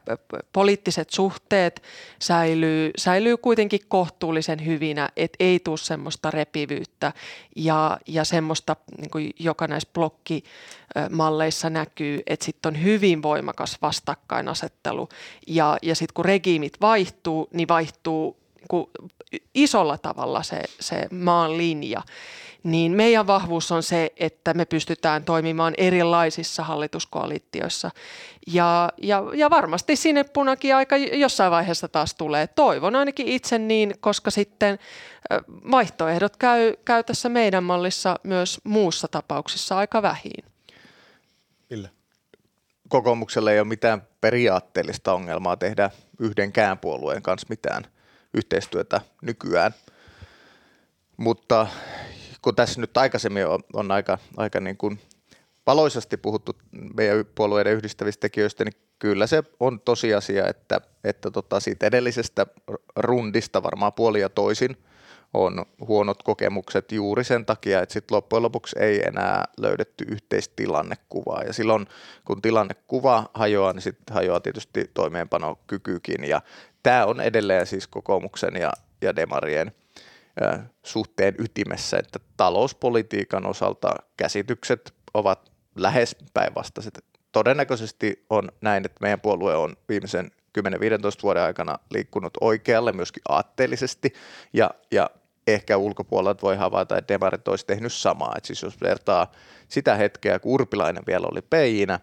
poliittiset 0.52 1.11
suhteet 1.11 1.82
säilyy, 2.18 2.90
säilyy 2.99 3.37
kuitenkin 3.37 3.80
kohtuullisen 3.88 4.66
hyvinä, 4.66 5.08
että 5.16 5.37
ei 5.40 5.61
tule 5.61 5.78
semmoista 5.78 6.30
repivyyttä 6.30 7.12
ja, 7.56 7.99
ja 8.06 8.25
semmoista, 8.25 8.76
niin 8.99 9.11
kuin 9.11 9.30
joka 9.38 9.66
näissä 9.66 9.88
blokkimalleissa 9.92 11.70
näkyy, 11.70 12.22
että 12.26 12.44
sitten 12.44 12.75
on 12.75 12.82
hyvin 12.82 13.22
voimakas 13.22 13.78
vastakkainasettelu. 13.82 15.08
Ja, 15.46 15.78
ja 15.82 15.94
sitten 15.94 16.14
kun 16.14 16.25
regiimit 16.25 16.80
vaihtuu, 16.80 17.49
niin 17.52 17.68
vaihtuu 17.68 18.41
niin 18.73 19.42
isolla 19.54 19.99
tavalla 19.99 20.42
se, 20.42 20.62
se 20.81 21.09
maan 21.11 21.57
linja 21.57 22.02
niin 22.62 22.92
meidän 22.92 23.26
vahvuus 23.26 23.73
on 23.73 23.83
se, 23.83 24.12
että 24.16 24.54
me 24.54 24.64
pystytään 24.64 25.25
toimimaan 25.25 25.75
erilaisissa 25.76 26.62
hallituskoalitioissa. 26.62 27.90
Ja, 28.47 28.88
ja, 29.02 29.23
ja 29.35 29.50
varmasti 29.50 29.97
sinne 29.97 30.25
punakin 30.25 30.75
aika 30.75 30.97
jossain 30.97 31.50
vaiheessa 31.50 31.88
taas 31.88 32.14
tulee. 32.14 32.47
Toivon 32.47 32.97
ainakin 32.97 33.28
itse 33.28 33.59
niin, 33.59 33.95
koska 34.00 34.31
sitten 34.31 34.78
vaihtoehdot 35.71 36.37
käy, 36.37 36.75
käy 36.85 37.04
tässä 37.04 37.28
meidän 37.28 37.64
mallissa 37.64 38.19
myös 38.23 38.61
muussa 38.64 39.09
tapauksissa 39.09 39.76
aika 39.76 40.02
vähin. 40.02 40.45
Ville? 41.71 41.90
Kokoomuksella 42.88 43.52
ei 43.52 43.61
ole 43.61 43.69
mitään 43.69 44.02
periaatteellista 44.21 45.12
ongelmaa 45.12 45.57
tehdä 45.57 45.90
yhdenkään 46.19 46.78
puolueen 46.78 47.23
kanssa 47.23 47.47
mitään 47.50 47.85
yhteistyötä 48.34 49.00
nykyään. 49.22 49.74
Mutta 51.16 51.66
kun 52.42 52.54
tässä 52.54 52.80
nyt 52.80 52.96
aikaisemmin 52.96 53.46
on, 53.46 53.60
on 53.72 53.90
aika, 53.90 54.18
aika 54.36 54.60
niin 54.60 54.76
kuin 54.76 55.00
valoisasti 55.66 56.16
puhuttu 56.16 56.56
meidän 56.94 57.24
puolueiden 57.34 57.72
yhdistävistä 57.72 58.20
tekijöistä, 58.20 58.64
niin 58.64 58.74
kyllä 58.98 59.26
se 59.26 59.42
on 59.60 59.80
tosiasia, 59.80 60.46
että, 60.48 60.80
että 61.04 61.30
tota 61.30 61.60
siitä 61.60 61.86
edellisestä 61.86 62.46
rundista 62.96 63.62
varmaan 63.62 63.92
puoli 63.92 64.20
ja 64.20 64.28
toisin 64.28 64.76
on 65.34 65.64
huonot 65.80 66.22
kokemukset 66.22 66.92
juuri 66.92 67.24
sen 67.24 67.46
takia, 67.46 67.82
että 67.82 67.92
sitten 67.92 68.16
loppujen 68.16 68.42
lopuksi 68.42 68.78
ei 68.78 69.02
enää 69.06 69.44
löydetty 69.58 70.04
yhteistilannekuvaa. 70.08 71.42
Ja 71.42 71.52
silloin, 71.52 71.86
kun 72.24 72.42
tilannekuva 72.42 73.30
hajoaa, 73.34 73.72
niin 73.72 73.82
sitten 73.82 74.14
hajoaa 74.14 74.40
tietysti 74.40 74.90
toimeenpanokykykin. 74.94 76.24
Ja 76.24 76.42
tämä 76.82 77.06
on 77.06 77.20
edelleen 77.20 77.66
siis 77.66 77.86
kokoomuksen 77.86 78.56
ja, 78.56 78.72
ja 79.02 79.16
demarien– 79.16 79.72
suhteen 80.82 81.34
ytimessä, 81.38 81.98
että 81.98 82.18
talouspolitiikan 82.36 83.46
osalta 83.46 83.94
käsitykset 84.16 84.94
ovat 85.14 85.52
lähes 85.76 86.16
päinvastaiset. 86.34 87.04
Todennäköisesti 87.32 88.24
on 88.30 88.48
näin, 88.60 88.84
että 88.84 88.98
meidän 89.00 89.20
puolue 89.20 89.56
on 89.56 89.76
viimeisen 89.88 90.30
10-15 90.58 90.62
vuoden 91.23 91.42
aikana 91.42 91.78
liikkunut 91.90 92.32
oikealle 92.40 92.92
myöskin 92.92 93.23
aatteellisesti 93.28 94.12
ja, 94.52 94.71
ja 94.90 95.10
ehkä 95.47 95.76
ulkopuolelta 95.76 96.42
voi 96.42 96.56
havaita, 96.56 96.99
että 96.99 97.14
demarit 97.14 97.49
olisi 97.49 97.66
tehnyt 97.66 97.92
samaa. 97.92 98.34
Et 98.36 98.45
siis 98.45 98.62
jos 98.62 98.80
vertaa 98.80 99.32
sitä 99.68 99.95
hetkeä, 99.95 100.38
kun 100.38 100.52
Urpilainen 100.52 101.02
vielä 101.06 101.26
oli 101.30 101.42
peijinä, 101.42 102.00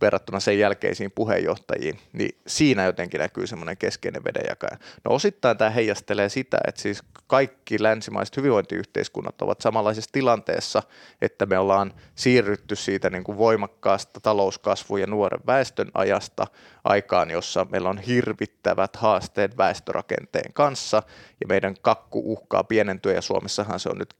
verrattuna 0.00 0.40
sen 0.40 0.58
jälkeisiin 0.58 1.10
puheenjohtajiin, 1.10 1.98
niin 2.12 2.38
siinä 2.46 2.84
jotenkin 2.84 3.20
näkyy 3.20 3.46
semmoinen 3.46 3.76
keskeinen 3.76 4.24
vedenjakaja. 4.24 4.76
No 5.04 5.14
osittain 5.14 5.58
tämä 5.58 5.70
heijastelee 5.70 6.28
sitä, 6.28 6.58
että 6.68 6.80
siis 6.80 7.02
kaikki 7.26 7.82
länsimaiset 7.82 8.36
hyvinvointiyhteiskunnat 8.36 9.42
ovat 9.42 9.60
samanlaisessa 9.60 10.12
tilanteessa, 10.12 10.82
että 11.22 11.46
me 11.46 11.58
ollaan 11.58 11.94
siirrytty 12.14 12.76
siitä 12.76 13.10
niin 13.10 13.24
kuin 13.24 13.38
voimakkaasta 13.38 14.20
talouskasvu- 14.20 14.96
ja 14.96 15.06
nuoren 15.06 15.40
väestön 15.46 15.90
ajasta 15.94 16.46
aikaan, 16.84 17.30
jossa 17.30 17.66
meillä 17.70 17.88
on 17.88 17.98
hirvittävät 17.98 18.96
haasteet 18.96 19.58
väestörakenteen 19.58 20.52
kanssa 20.52 21.02
ja 21.40 21.46
meidän 21.48 21.74
kakku 21.82 22.32
uhkaa 22.32 22.64
pienentyä 22.64 23.12
ja 23.12 23.22
Suomessahan 23.22 23.80
se 23.80 23.88
on 23.88 23.98
nyt 23.98 24.19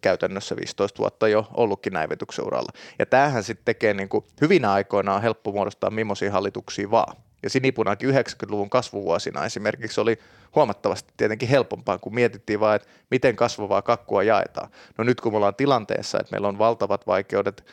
käytännössä 0.00 0.56
15 0.56 0.98
vuotta 0.98 1.28
jo 1.28 1.46
ollutkin 1.54 1.92
näivetyksen 1.92 2.44
uralla. 2.44 2.72
Ja 2.98 3.06
tämähän 3.06 3.44
sitten 3.44 3.64
tekee 3.64 3.94
niin 3.94 4.08
kuin, 4.08 4.24
hyvinä 4.40 4.72
aikoina 4.72 5.14
on 5.14 5.22
helppo 5.22 5.52
muodostaa 5.52 5.90
millaisia 5.90 6.32
hallituksia 6.32 6.90
vaan. 6.90 7.16
Ja 7.42 7.50
sinipunakin 7.50 8.10
90-luvun 8.10 8.70
kasvuvuosina 8.70 9.44
esimerkiksi 9.44 10.00
oli 10.00 10.18
huomattavasti 10.54 11.12
tietenkin 11.16 11.48
helpompaa, 11.48 11.98
kun 11.98 12.14
mietittiin 12.14 12.60
vaan, 12.60 12.76
että 12.76 12.88
miten 13.10 13.36
kasvavaa 13.36 13.82
kakkua 13.82 14.22
jaetaan. 14.22 14.70
No 14.98 15.04
nyt 15.04 15.20
kun 15.20 15.32
me 15.32 15.36
ollaan 15.36 15.54
tilanteessa, 15.54 16.18
että 16.20 16.32
meillä 16.32 16.48
on 16.48 16.58
valtavat 16.58 17.06
vaikeudet 17.06 17.64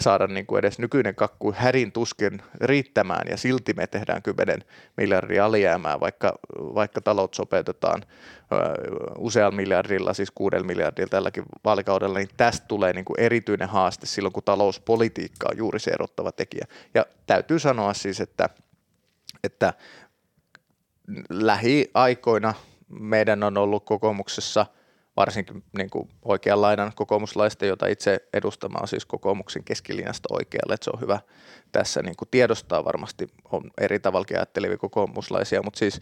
saada 0.00 0.26
niin 0.26 0.46
kuin 0.46 0.58
edes 0.58 0.78
nykyinen 0.78 1.14
kakku 1.14 1.54
härin 1.56 1.92
tuskin 1.92 2.42
riittämään 2.60 3.28
ja 3.30 3.36
silti 3.36 3.72
me 3.72 3.86
tehdään 3.86 4.22
10 4.22 4.64
miljardia 4.96 5.44
alijäämää, 5.44 6.00
vaikka, 6.00 6.38
vaikka 6.58 7.00
talot 7.00 7.34
sopeutetaan 7.34 8.02
usealla 9.18 9.56
miljardilla, 9.56 10.14
siis 10.14 10.30
kuudella 10.30 10.66
miljardilla 10.66 11.08
tälläkin 11.08 11.44
vaalikaudella, 11.64 12.18
niin 12.18 12.28
tästä 12.36 12.66
tulee 12.68 12.92
niin 12.92 13.04
kuin 13.04 13.20
erityinen 13.20 13.68
haaste 13.68 14.06
silloin, 14.06 14.32
kun 14.32 14.42
talouspolitiikka 14.42 15.48
on 15.50 15.56
juuri 15.56 15.80
se 15.80 15.90
erottava 15.90 16.32
tekijä. 16.32 16.66
Ja 16.94 17.06
täytyy 17.26 17.58
sanoa 17.58 17.94
siis, 17.94 18.20
että, 18.20 18.48
että 19.44 19.74
lähiaikoina 21.30 22.54
meidän 22.88 23.42
on 23.42 23.58
ollut 23.58 23.84
kokoomuksessa– 23.84 24.66
varsinkin 25.20 25.64
niin 25.76 25.90
kuin 25.90 26.08
oikean 26.22 26.62
lainan 26.62 26.92
kokoomuslaista, 26.94 27.66
jota 27.66 27.86
itse 27.86 28.28
edustamaan 28.32 28.88
siis 28.88 29.06
kokoomuksen 29.06 29.64
keskilinjasta 29.64 30.28
oikealle, 30.32 30.74
että 30.74 30.84
se 30.84 30.90
on 30.90 31.00
hyvä 31.00 31.20
tässä 31.72 32.02
niin 32.02 32.16
kuin 32.16 32.28
tiedostaa 32.30 32.84
varmasti, 32.84 33.26
on 33.52 33.70
eri 33.80 34.00
tavalla 34.00 34.26
ajattelevia 34.30 34.76
kokoomuslaisia, 34.76 35.62
mutta 35.62 35.78
siis 35.78 36.00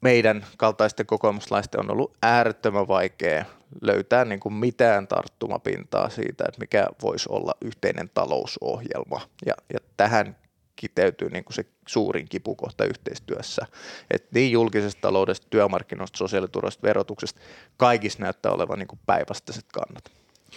meidän 0.00 0.46
kaltaisten 0.56 1.06
kokoomuslaisten 1.06 1.80
on 1.80 1.90
ollut 1.90 2.16
äärettömän 2.22 2.88
vaikea 2.88 3.44
löytää 3.82 4.24
niin 4.24 4.40
kuin 4.40 4.52
mitään 4.52 5.08
tarttumapintaa 5.08 6.08
siitä, 6.08 6.44
että 6.48 6.60
mikä 6.60 6.86
voisi 7.02 7.28
olla 7.32 7.54
yhteinen 7.60 8.10
talousohjelma. 8.14 9.20
Ja, 9.46 9.54
ja 9.72 9.78
tähän 9.96 10.36
kiteytyy 10.80 11.30
niin 11.30 11.44
kuin 11.44 11.54
se 11.54 11.64
suurin 11.86 12.28
kipukohta 12.28 12.84
yhteistyössä. 12.84 13.66
Et 14.10 14.32
niin 14.32 14.52
julkisesta 14.52 15.00
taloudesta, 15.00 15.46
työmarkkinoista, 15.50 16.18
sosiaaliturvasta, 16.18 16.82
verotuksesta, 16.82 17.40
kaikissa 17.76 18.22
näyttää 18.22 18.52
olevan 18.52 18.78
niin 18.78 18.88
kuin 18.88 19.00
päinvastaiset 19.06 19.66
kannat. 19.72 20.04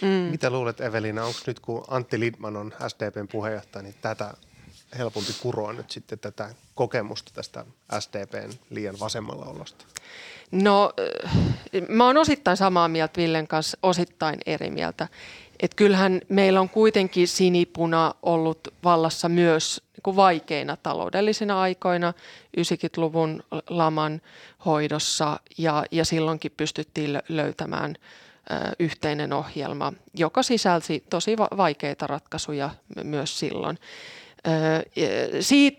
Mm. 0.02 0.08
Mitä 0.08 0.50
luulet 0.50 0.80
Evelina, 0.80 1.24
onko 1.24 1.38
nyt 1.46 1.60
kun 1.60 1.84
Antti 1.88 2.20
Lidman 2.20 2.56
on 2.56 2.72
SDPn 2.88 3.28
puheenjohtaja, 3.32 3.82
niin 3.82 3.94
tätä 4.02 4.34
helpompi 4.98 5.32
kuroa 5.40 5.72
nyt 5.72 5.90
sitten 5.90 6.18
tätä 6.18 6.54
kokemusta 6.74 7.32
tästä 7.34 7.64
SDPn 7.98 8.52
liian 8.70 9.00
vasemmalla 9.00 9.44
olosta? 9.44 9.84
No 10.50 10.92
mä 11.88 12.06
oon 12.06 12.16
osittain 12.16 12.56
samaa 12.56 12.88
mieltä 12.88 13.20
Villen 13.20 13.48
kanssa, 13.48 13.78
osittain 13.82 14.38
eri 14.46 14.70
mieltä. 14.70 15.08
Et 15.64 15.74
kyllähän 15.74 16.20
meillä 16.28 16.60
on 16.60 16.68
kuitenkin 16.68 17.28
sinipuna 17.28 18.14
ollut 18.22 18.68
vallassa 18.84 19.28
myös 19.28 19.82
niin 20.06 20.16
vaikeina 20.16 20.76
taloudellisina 20.76 21.60
aikoina 21.60 22.12
90-luvun 22.60 23.42
laman 23.70 24.22
hoidossa 24.64 25.40
ja, 25.58 25.84
ja 25.90 26.04
silloinkin 26.04 26.52
pystyttiin 26.56 27.22
löytämään 27.28 27.96
yhteinen 28.78 29.32
ohjelma, 29.32 29.92
joka 30.14 30.42
sisälsi 30.42 31.04
tosi 31.10 31.36
vaikeita 31.36 32.06
ratkaisuja 32.06 32.70
myös 33.04 33.38
silloin. 33.38 33.78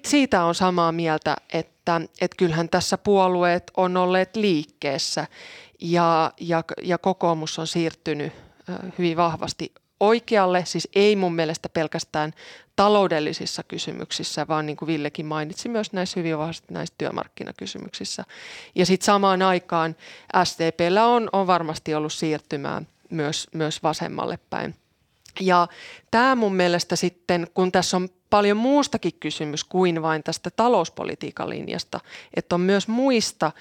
Siitä 0.05 0.43
on 0.43 0.55
samaa 0.55 0.91
mieltä, 0.91 1.35
että, 1.53 2.01
että 2.21 2.37
kyllähän 2.37 2.69
tässä 2.69 2.97
puolueet 2.97 3.71
on 3.77 3.97
olleet 3.97 4.35
liikkeessä 4.35 5.27
ja, 5.81 6.31
ja, 6.39 6.63
ja 6.83 6.97
kokoomus 6.97 7.59
on 7.59 7.67
siirtynyt 7.67 8.44
hyvin 8.97 9.17
vahvasti 9.17 9.73
oikealle, 9.99 10.65
siis 10.65 10.87
ei 10.95 11.15
mun 11.15 11.35
mielestä 11.35 11.69
pelkästään 11.69 12.33
taloudellisissa 12.75 13.63
kysymyksissä, 13.63 14.47
vaan 14.47 14.65
niin 14.65 14.77
kuin 14.77 14.87
Villekin 14.87 15.25
mainitsi 15.25 15.69
myös 15.69 15.93
näissä 15.93 16.19
hyvin 16.19 16.37
vahvasti 16.37 16.67
näissä 16.73 16.95
työmarkkinakysymyksissä. 16.97 18.23
Ja 18.75 18.85
sitten 18.85 19.05
samaan 19.05 19.41
aikaan 19.41 19.95
SDPllä 20.43 21.05
on, 21.05 21.29
on 21.33 21.47
varmasti 21.47 21.95
ollut 21.95 22.13
siirtymää 22.13 22.81
myös, 23.09 23.47
myös 23.53 23.83
vasemmalle 23.83 24.39
päin. 24.49 24.75
Ja 25.39 25.67
tämä 26.11 26.35
mun 26.35 26.55
mielestä 26.55 26.95
sitten, 26.95 27.47
kun 27.53 27.71
tässä 27.71 27.97
on 27.97 28.09
paljon 28.29 28.57
muustakin 28.57 29.13
kysymys 29.19 29.63
kuin 29.63 30.01
vain 30.01 30.23
tästä 30.23 30.49
talouspolitiikan 30.49 31.49
linjasta, 31.49 31.99
että 32.33 32.55
on 32.55 32.61
myös 32.61 32.87
muista 32.87 33.51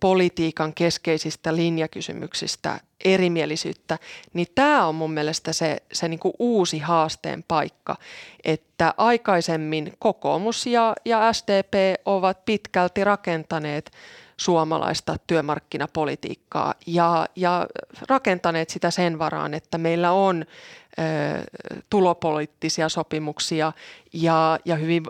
politiikan 0.00 0.74
keskeisistä 0.74 1.56
linjakysymyksistä 1.56 2.80
erimielisyyttä, 3.04 3.98
niin 4.32 4.46
tämä 4.54 4.86
on 4.86 4.94
mun 4.94 5.12
mielestä 5.12 5.52
se, 5.52 5.76
se 5.92 6.08
niin 6.08 6.20
uusi 6.38 6.78
haasteen 6.78 7.44
paikka, 7.48 7.96
että 8.44 8.94
aikaisemmin 8.96 9.92
kokoomus 9.98 10.66
ja, 10.66 10.94
ja 11.04 11.32
SDP 11.32 11.74
ovat 12.04 12.44
pitkälti 12.44 13.04
rakentaneet 13.04 13.90
suomalaista 14.36 15.16
työmarkkinapolitiikkaa 15.26 16.74
ja, 16.86 17.26
ja 17.36 17.66
rakentaneet 18.08 18.70
sitä 18.70 18.90
sen 18.90 19.18
varaan, 19.18 19.54
että 19.54 19.78
meillä 19.78 20.12
on 20.12 20.44
ö, 20.98 21.02
tulopoliittisia 21.90 22.88
sopimuksia 22.88 23.72
ja, 24.12 24.58
ja 24.64 24.76
hyvin 24.76 25.02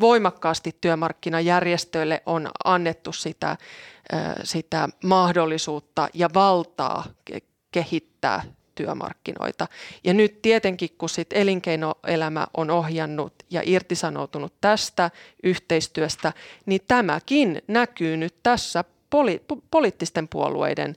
voimakkaasti 0.00 0.76
työmarkkinajärjestöille 0.80 2.22
on 2.26 2.50
annettu 2.64 3.12
sitä, 3.12 3.56
sitä 4.44 4.88
mahdollisuutta 5.04 6.08
ja 6.14 6.28
valtaa 6.34 7.04
kehittää 7.70 8.42
työmarkkinoita. 8.74 9.66
Ja 10.04 10.14
nyt 10.14 10.42
tietenkin, 10.42 10.90
kun 10.98 11.08
sit 11.08 11.28
elinkeinoelämä 11.32 12.46
on 12.56 12.70
ohjannut 12.70 13.34
ja 13.50 13.62
irtisanoutunut 13.64 14.54
tästä 14.60 15.10
yhteistyöstä, 15.42 16.32
niin 16.66 16.80
tämäkin 16.88 17.62
näkyy 17.68 18.16
nyt 18.16 18.34
tässä 18.42 18.84
poli- 19.10 19.60
poliittisten 19.70 20.28
puolueiden 20.28 20.96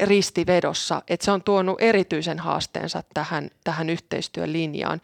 ristivedossa, 0.00 1.02
että 1.08 1.24
se 1.24 1.30
on 1.30 1.42
tuonut 1.42 1.82
erityisen 1.82 2.38
haasteensa 2.38 3.02
tähän, 3.14 3.50
tähän 3.64 3.90
yhteistyölinjaan. 3.90 5.00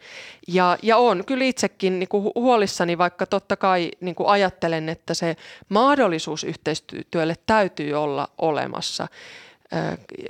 Ja, 0.47 0.77
ja 0.83 0.97
on 0.97 1.25
kyllä 1.25 1.45
itsekin 1.45 1.99
niin 1.99 2.09
kuin 2.09 2.31
huolissani, 2.35 2.97
vaikka 2.97 3.25
totta 3.25 3.55
kai 3.55 3.91
niin 4.01 4.15
kuin 4.15 4.29
ajattelen, 4.29 4.89
että 4.89 5.13
se 5.13 5.35
mahdollisuus 5.69 6.43
yhteistyölle 6.43 7.35
täytyy 7.45 7.93
olla 7.93 8.27
olemassa 8.37 9.07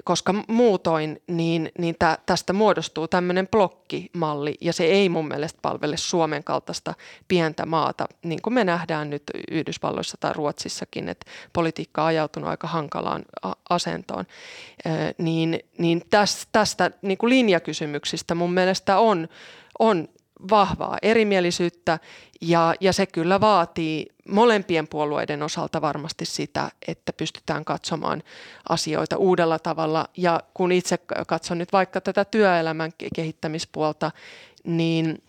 koska 0.04 0.34
muutoin 0.48 1.22
niin, 1.28 1.72
niin 1.78 1.96
tä, 2.00 2.18
tästä 2.26 2.54
muodostuu 2.54 3.08
tämmöinen 3.08 3.48
blokkimalli 3.48 4.56
ja 4.62 4.74
se 4.74 4.84
ei 4.84 5.10
mun 5.10 5.28
mielestä 5.28 5.60
palvele 5.62 5.98
Suomen 5.98 6.44
kaltaista 6.44 6.94
pientä 7.28 7.66
maata, 7.66 8.08
niin 8.24 8.42
kuin 8.42 8.54
me 8.54 8.64
nähdään 8.64 9.10
nyt 9.10 9.24
Yhdysvalloissa 9.52 10.18
tai 10.20 10.34
Ruotsissakin, 10.34 11.10
että 11.10 11.32
politiikka 11.54 12.02
on 12.02 12.08
ajautunut 12.08 12.50
aika 12.50 12.68
hankalaan 12.68 13.26
asentoon. 13.70 14.26
Niin, 15.18 15.60
niin 15.78 16.02
tästä, 16.10 16.46
tästä 16.52 16.92
niin 17.02 17.18
kuin 17.18 17.30
linjakysymyksistä 17.30 18.36
mun 18.36 18.54
mielestä 18.54 19.00
on, 19.00 19.28
on 19.80 20.08
vahvaa 20.50 20.98
erimielisyyttä 21.02 22.00
ja, 22.42 22.74
ja 22.80 22.94
se 22.94 23.06
kyllä 23.06 23.42
vaatii 23.42 24.08
molempien 24.30 24.88
puolueiden 24.88 25.44
osalta 25.44 25.82
varmasti 25.82 26.26
sitä, 26.26 26.72
että 26.88 27.14
pystytään 27.14 27.66
katsomaan 27.66 28.24
asioita 28.70 29.18
uudella 29.18 29.60
tavalla. 29.60 30.08
Ja 30.18 30.40
kun 30.54 30.72
itse 30.72 31.00
katson 31.28 31.58
nyt 31.58 31.74
vaikka 31.74 32.02
tätä 32.02 32.26
työelämän 32.26 32.92
kehittämispuolta, 33.16 34.12
niin, 34.64 35.24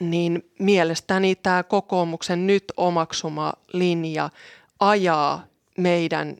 niin 0.00 0.50
mielestäni 0.58 1.34
tämä 1.34 1.62
kokoomuksen 1.62 2.46
nyt 2.46 2.64
omaksuma 2.76 3.52
linja 3.72 4.30
ajaa 4.80 5.46
meidän 5.78 6.36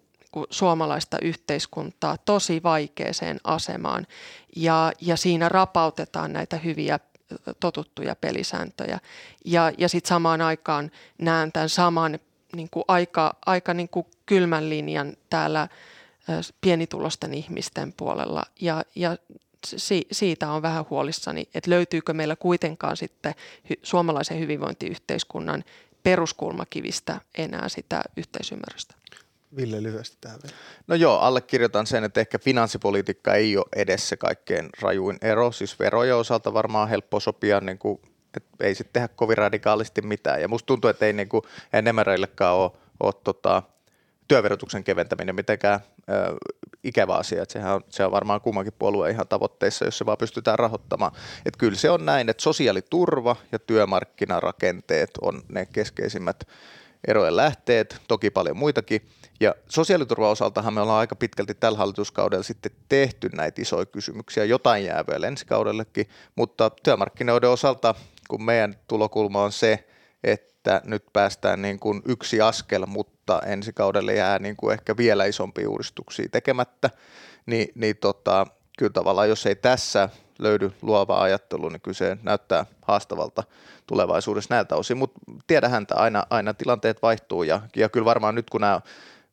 suomalaista 0.50 1.16
yhteiskuntaa 1.22 2.16
tosi 2.24 2.62
vaikeeseen 2.62 3.40
asemaan 3.44 4.06
ja, 4.56 4.92
ja 5.00 5.16
siinä 5.16 5.48
rapautetaan 5.48 6.32
näitä 6.32 6.56
hyviä 6.56 6.98
totuttuja 7.60 8.16
pelisääntöjä. 8.16 8.98
Ja, 9.44 9.72
ja 9.78 9.88
sitten 9.88 10.08
samaan 10.08 10.40
aikaan 10.40 10.90
näen 11.18 11.52
tämän 11.52 11.68
saman 11.68 12.18
niin 12.56 12.68
kuin 12.70 12.84
aika, 12.88 13.36
aika 13.46 13.74
niin 13.74 13.88
kuin 13.88 14.06
kylmän 14.26 14.68
linjan 14.68 15.16
täällä 15.30 15.68
pienitulosten 16.60 17.34
ihmisten 17.34 17.92
puolella. 17.92 18.42
Ja, 18.60 18.84
ja 18.94 19.16
si, 19.66 20.06
siitä 20.12 20.52
on 20.52 20.62
vähän 20.62 20.84
huolissani, 20.90 21.48
että 21.54 21.70
löytyykö 21.70 22.12
meillä 22.12 22.36
kuitenkaan 22.36 22.96
sitten 22.96 23.34
suomalaisen 23.82 24.38
hyvinvointiyhteiskunnan 24.38 25.64
peruskulmakivistä 26.02 27.20
enää 27.38 27.68
sitä 27.68 28.02
yhteisymmärrystä. 28.16 28.94
Ville 29.56 29.82
lyhyesti 29.82 30.16
tähän 30.20 30.38
vielä. 30.42 30.56
No 30.86 30.94
joo, 30.94 31.18
allekirjoitan 31.18 31.86
sen, 31.86 32.04
että 32.04 32.20
ehkä 32.20 32.38
finanssipolitiikka 32.38 33.34
ei 33.34 33.56
ole 33.56 33.66
edes 33.76 34.08
se 34.08 34.16
kaikkein 34.16 34.68
rajuin 34.80 35.18
ero. 35.22 35.52
Siis 35.52 35.78
verojen 35.78 36.16
osalta 36.16 36.54
varmaan 36.54 36.88
helppo 36.88 37.20
sopia, 37.20 37.60
niin 37.60 37.78
kuin, 37.78 38.00
että 38.36 38.50
ei 38.60 38.74
sitten 38.74 38.92
tehdä 38.92 39.08
kovin 39.08 39.38
radikaalisti 39.38 40.02
mitään. 40.02 40.40
Ja 40.40 40.48
musta 40.48 40.66
tuntuu, 40.66 40.90
että 40.90 41.06
ei 41.06 41.12
niin 41.12 41.28
kuin, 41.28 41.42
enemmäreillekaan 41.72 42.56
ole, 42.56 42.70
ole 43.00 43.14
tota, 43.24 43.62
työverotuksen 44.28 44.84
keventäminen 44.84 45.34
mitenkään 45.34 45.80
ö, 46.10 46.36
ikävä 46.84 47.14
asia. 47.14 47.42
Että 47.42 47.52
sehän 47.52 47.74
on, 47.74 47.84
se 47.88 48.04
on 48.04 48.12
varmaan 48.12 48.40
kummankin 48.40 48.74
puolueen 48.78 49.14
ihan 49.14 49.28
tavoitteissa, 49.28 49.84
jos 49.84 49.98
se 49.98 50.06
vaan 50.06 50.18
pystytään 50.18 50.58
rahoittamaan. 50.58 51.12
Että 51.46 51.58
kyllä 51.58 51.76
se 51.76 51.90
on 51.90 52.06
näin, 52.06 52.28
että 52.28 52.42
sosiaaliturva 52.42 53.36
ja 53.52 53.58
työmarkkinarakenteet 53.58 55.10
on 55.20 55.42
ne 55.48 55.66
keskeisimmät 55.66 56.48
erojen 57.06 57.36
lähteet, 57.36 58.00
toki 58.08 58.30
paljon 58.30 58.56
muitakin. 58.56 59.08
Ja 59.40 59.54
sosiaaliturvan 59.68 60.30
osaltahan 60.30 60.74
me 60.74 60.80
ollaan 60.80 61.00
aika 61.00 61.16
pitkälti 61.16 61.54
tällä 61.54 61.78
hallituskaudella 61.78 62.42
sitten 62.42 62.72
tehty 62.88 63.28
näitä 63.32 63.62
isoja 63.62 63.86
kysymyksiä, 63.86 64.44
jotain 64.44 64.84
jää 64.84 65.04
vielä 65.10 65.26
ensi 65.26 65.46
kaudellekin, 65.46 66.08
mutta 66.36 66.70
työmarkkinoiden 66.82 67.50
osalta, 67.50 67.94
kun 68.28 68.42
meidän 68.42 68.74
tulokulma 68.88 69.42
on 69.42 69.52
se, 69.52 69.88
että 70.24 70.82
nyt 70.84 71.04
päästään 71.12 71.62
niin 71.62 71.78
kuin 71.78 72.02
yksi 72.04 72.40
askel, 72.40 72.86
mutta 72.86 73.40
ensi 73.46 73.72
kaudelle 73.72 74.14
jää 74.14 74.38
niin 74.38 74.56
kuin 74.56 74.72
ehkä 74.72 74.96
vielä 74.96 75.24
isompia 75.24 75.70
uudistuksia 75.70 76.28
tekemättä, 76.32 76.90
niin, 77.46 77.68
niin 77.74 77.96
tota, 77.96 78.46
kyllä 78.78 78.92
tavallaan 78.92 79.28
jos 79.28 79.46
ei 79.46 79.56
tässä 79.56 80.08
löydy 80.38 80.72
luova 80.82 81.22
ajattelu, 81.22 81.68
niin 81.68 81.80
kyllä 81.80 81.94
se 81.94 82.16
näyttää 82.22 82.66
haastavalta 82.82 83.42
tulevaisuudessa 83.86 84.54
näiltä 84.54 84.76
osin, 84.76 84.96
mutta 84.96 85.20
tiedä 85.46 85.68
häntä, 85.68 85.94
aina, 85.94 86.26
aina 86.30 86.54
tilanteet 86.54 87.02
vaihtuu 87.02 87.42
ja, 87.42 87.60
ja 87.76 87.88
kyllä 87.88 88.04
varmaan 88.04 88.34
nyt 88.34 88.50
kun 88.50 88.60
nämä 88.60 88.80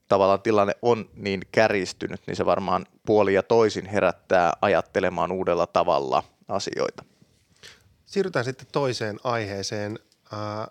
tavallaan 0.08 0.42
tilanne 0.42 0.76
on 0.82 1.10
niin 1.16 1.42
kärjistynyt, 1.52 2.22
niin 2.28 2.36
se 2.36 2.46
varmaan 2.46 2.86
puoli 3.06 3.34
ja 3.34 3.44
toisin 3.44 3.86
herättää 3.86 4.54
ajattelemaan 4.62 5.32
uudella 5.32 5.68
tavalla 5.68 6.24
asioita. 6.48 7.04
Siirrytään 8.06 8.46
sitten 8.46 8.68
toiseen 8.72 9.20
aiheeseen. 9.24 10.00
Äh, 10.34 10.68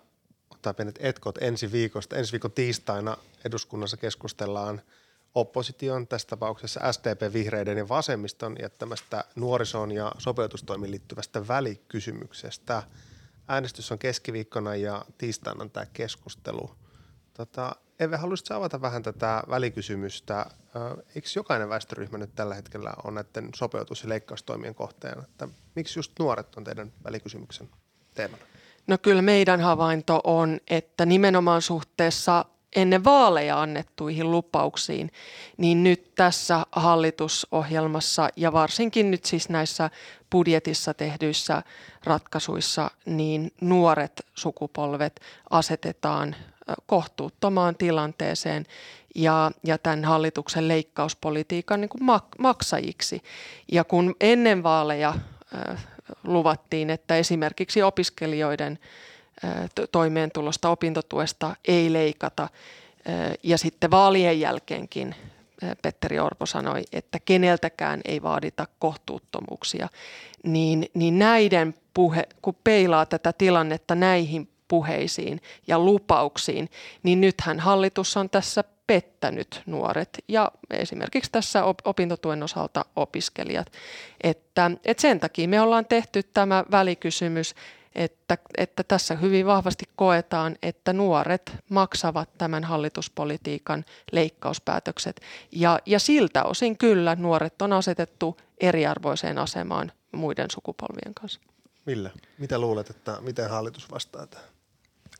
ottaa 0.49 0.73
pienet 0.73 0.99
etkot 0.99 1.37
ensi 1.41 1.71
viikosta. 1.71 2.15
Ensi 2.15 2.31
viikon 2.31 2.51
tiistaina 2.51 3.17
eduskunnassa 3.45 3.97
keskustellaan 3.97 4.81
opposition, 5.35 6.07
tässä 6.07 6.27
tapauksessa 6.27 6.91
SDP, 6.91 7.33
vihreiden 7.33 7.77
ja 7.77 7.89
vasemmiston 7.89 8.55
jättämästä 8.61 9.23
nuorisoon 9.35 9.91
ja 9.91 10.11
sopeutustoimiin 10.17 10.91
liittyvästä 10.91 11.47
välikysymyksestä. 11.47 12.83
Äänestys 13.47 13.91
on 13.91 13.99
keskiviikkona 13.99 14.75
ja 14.75 15.05
tiistaina 15.17 15.69
tämä 15.69 15.85
keskustelu. 15.85 16.71
Tota, 17.33 17.75
Eve, 17.99 18.17
haluaisitko 18.17 18.53
avata 18.53 18.81
vähän 18.81 19.03
tätä 19.03 19.43
välikysymystä? 19.49 20.45
Eikö 21.15 21.27
jokainen 21.35 21.69
väestöryhmä 21.69 22.17
nyt 22.17 22.35
tällä 22.35 22.55
hetkellä 22.55 22.93
on 23.03 23.13
näiden 23.13 23.49
sopeutus- 23.55 24.03
ja 24.03 24.09
leikkaustoimien 24.09 24.75
kohteena? 24.75 25.23
Että 25.23 25.47
miksi 25.75 25.99
just 25.99 26.11
nuoret 26.19 26.55
on 26.55 26.63
teidän 26.63 26.91
välikysymyksen 27.03 27.69
teemana? 28.13 28.43
No 28.87 28.97
kyllä 28.97 29.21
meidän 29.21 29.61
havainto 29.61 30.21
on, 30.23 30.59
että 30.67 31.05
nimenomaan 31.05 31.61
suhteessa 31.61 32.45
ennen 32.75 33.03
vaaleja 33.03 33.61
annettuihin 33.61 34.31
lupauksiin, 34.31 35.11
niin 35.57 35.83
nyt 35.83 36.15
tässä 36.15 36.65
hallitusohjelmassa 36.71 38.29
ja 38.35 38.53
varsinkin 38.53 39.11
nyt 39.11 39.25
siis 39.25 39.49
näissä 39.49 39.89
budjetissa 40.31 40.93
tehdyissä 40.93 41.63
ratkaisuissa, 42.03 42.91
niin 43.05 43.51
nuoret 43.61 44.21
sukupolvet 44.35 45.19
asetetaan 45.49 46.35
kohtuuttomaan 46.85 47.75
tilanteeseen 47.75 48.65
ja, 49.15 49.51
ja 49.63 49.77
tämän 49.77 50.05
hallituksen 50.05 50.67
leikkauspolitiikan 50.67 51.81
niin 51.81 51.89
kuin 51.89 52.01
mak- 52.01 52.35
maksajiksi. 52.39 53.21
Ja 53.71 53.83
kun 53.83 54.15
ennen 54.21 54.63
vaaleja 54.63 55.13
äh, 55.69 55.87
luvattiin, 56.23 56.89
että 56.89 57.15
esimerkiksi 57.15 57.83
opiskelijoiden 57.83 58.79
äh, 59.45 59.69
toimeentulosta, 59.91 60.69
opintotuesta 60.69 61.55
ei 61.67 61.93
leikata, 61.93 62.43
äh, 62.43 62.49
ja 63.43 63.57
sitten 63.57 63.91
vaalien 63.91 64.39
jälkeenkin 64.39 65.15
Petteri 65.81 66.19
Orpo 66.19 66.45
sanoi, 66.45 66.83
että 66.91 67.19
keneltäkään 67.25 68.01
ei 68.05 68.21
vaadita 68.21 68.67
kohtuuttomuuksia, 68.79 69.89
niin, 70.43 70.85
niin 70.93 71.19
näiden 71.19 71.73
puhe, 71.93 72.23
kun 72.41 72.55
peilaa 72.63 73.05
tätä 73.05 73.33
tilannetta 73.33 73.95
näihin 73.95 74.49
puheisiin 74.67 75.41
ja 75.67 75.79
lupauksiin, 75.79 76.69
niin 77.03 77.21
nythän 77.21 77.59
hallitus 77.59 78.17
on 78.17 78.29
tässä 78.29 78.63
pettänyt 78.87 79.61
nuoret 79.65 80.09
ja 80.27 80.51
esimerkiksi 80.69 81.31
tässä 81.31 81.63
opintotuen 81.85 82.43
osalta 82.43 82.85
opiskelijat. 82.95 83.71
Että, 84.21 84.71
että 84.85 85.01
sen 85.01 85.19
takia 85.19 85.47
me 85.47 85.61
ollaan 85.61 85.85
tehty 85.85 86.23
tämä 86.23 86.65
välikysymys, 86.71 87.55
että, 87.95 88.37
että 88.57 88.83
tässä 88.83 89.15
hyvin 89.15 89.45
vahvasti 89.45 89.85
koetaan, 89.95 90.55
että 90.61 90.93
nuoret 90.93 91.51
maksavat 91.69 92.29
tämän 92.37 92.63
hallituspolitiikan 92.63 93.85
leikkauspäätökset. 94.11 95.21
Ja, 95.51 95.79
ja 95.85 95.99
siltä 95.99 96.43
osin 96.43 96.77
kyllä 96.77 97.15
nuoret 97.15 97.61
on 97.61 97.73
asetettu 97.73 98.37
eriarvoiseen 98.59 99.37
asemaan 99.37 99.91
muiden 100.11 100.51
sukupolvien 100.51 101.13
kanssa. 101.13 101.39
Millä? 101.85 102.09
Mitä 102.37 102.59
luulet, 102.59 102.89
että 102.89 103.17
miten 103.21 103.49
hallitus 103.49 103.91
vastaa 103.91 104.27
tähän? 104.27 104.56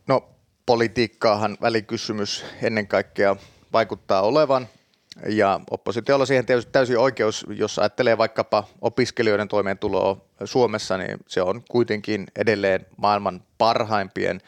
No 0.07 0.29
politiikkaahan 0.65 1.57
välikysymys 1.61 2.45
ennen 2.61 2.87
kaikkea 2.87 3.35
vaikuttaa 3.73 4.21
olevan. 4.21 4.67
Ja 5.29 5.59
oppositiolla 5.71 6.25
siihen 6.25 6.45
täysin 6.71 6.97
oikeus, 6.97 7.45
jos 7.49 7.79
ajattelee 7.79 8.17
vaikkapa 8.17 8.63
opiskelijoiden 8.81 9.47
toimeentuloa 9.47 10.17
Suomessa, 10.45 10.97
niin 10.97 11.17
se 11.27 11.41
on 11.41 11.63
kuitenkin 11.69 12.27
edelleen 12.35 12.85
maailman 12.97 13.43
parhaimpien 13.57 14.41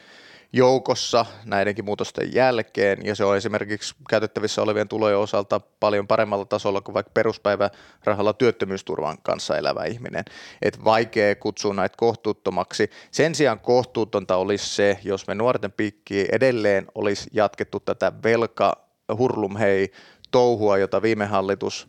joukossa 0.52 1.26
näidenkin 1.44 1.84
muutosten 1.84 2.34
jälkeen, 2.34 2.98
ja 3.04 3.14
se 3.14 3.24
on 3.24 3.36
esimerkiksi 3.36 3.94
käytettävissä 4.08 4.62
olevien 4.62 4.88
tulojen 4.88 5.18
osalta 5.18 5.60
paljon 5.80 6.06
paremmalla 6.06 6.44
tasolla 6.44 6.80
kuin 6.80 6.94
vaikka 6.94 7.10
peruspäivärahalla 7.14 8.32
työttömyysturvan 8.32 9.18
kanssa 9.22 9.56
elävä 9.56 9.84
ihminen. 9.84 10.24
Et 10.62 10.84
vaikea 10.84 11.34
kutsua 11.34 11.74
näitä 11.74 11.94
kohtuuttomaksi. 11.98 12.90
Sen 13.10 13.34
sijaan 13.34 13.60
kohtuutonta 13.60 14.36
olisi 14.36 14.74
se, 14.74 14.98
jos 15.04 15.26
me 15.26 15.34
nuorten 15.34 15.72
piikkiin 15.72 16.26
edelleen 16.32 16.86
olisi 16.94 17.30
jatkettu 17.32 17.80
tätä 17.80 18.12
velka 18.22 18.72
hurlumhei 19.18 19.92
touhua, 20.30 20.78
jota 20.78 21.02
viime 21.02 21.26
hallitus 21.26 21.88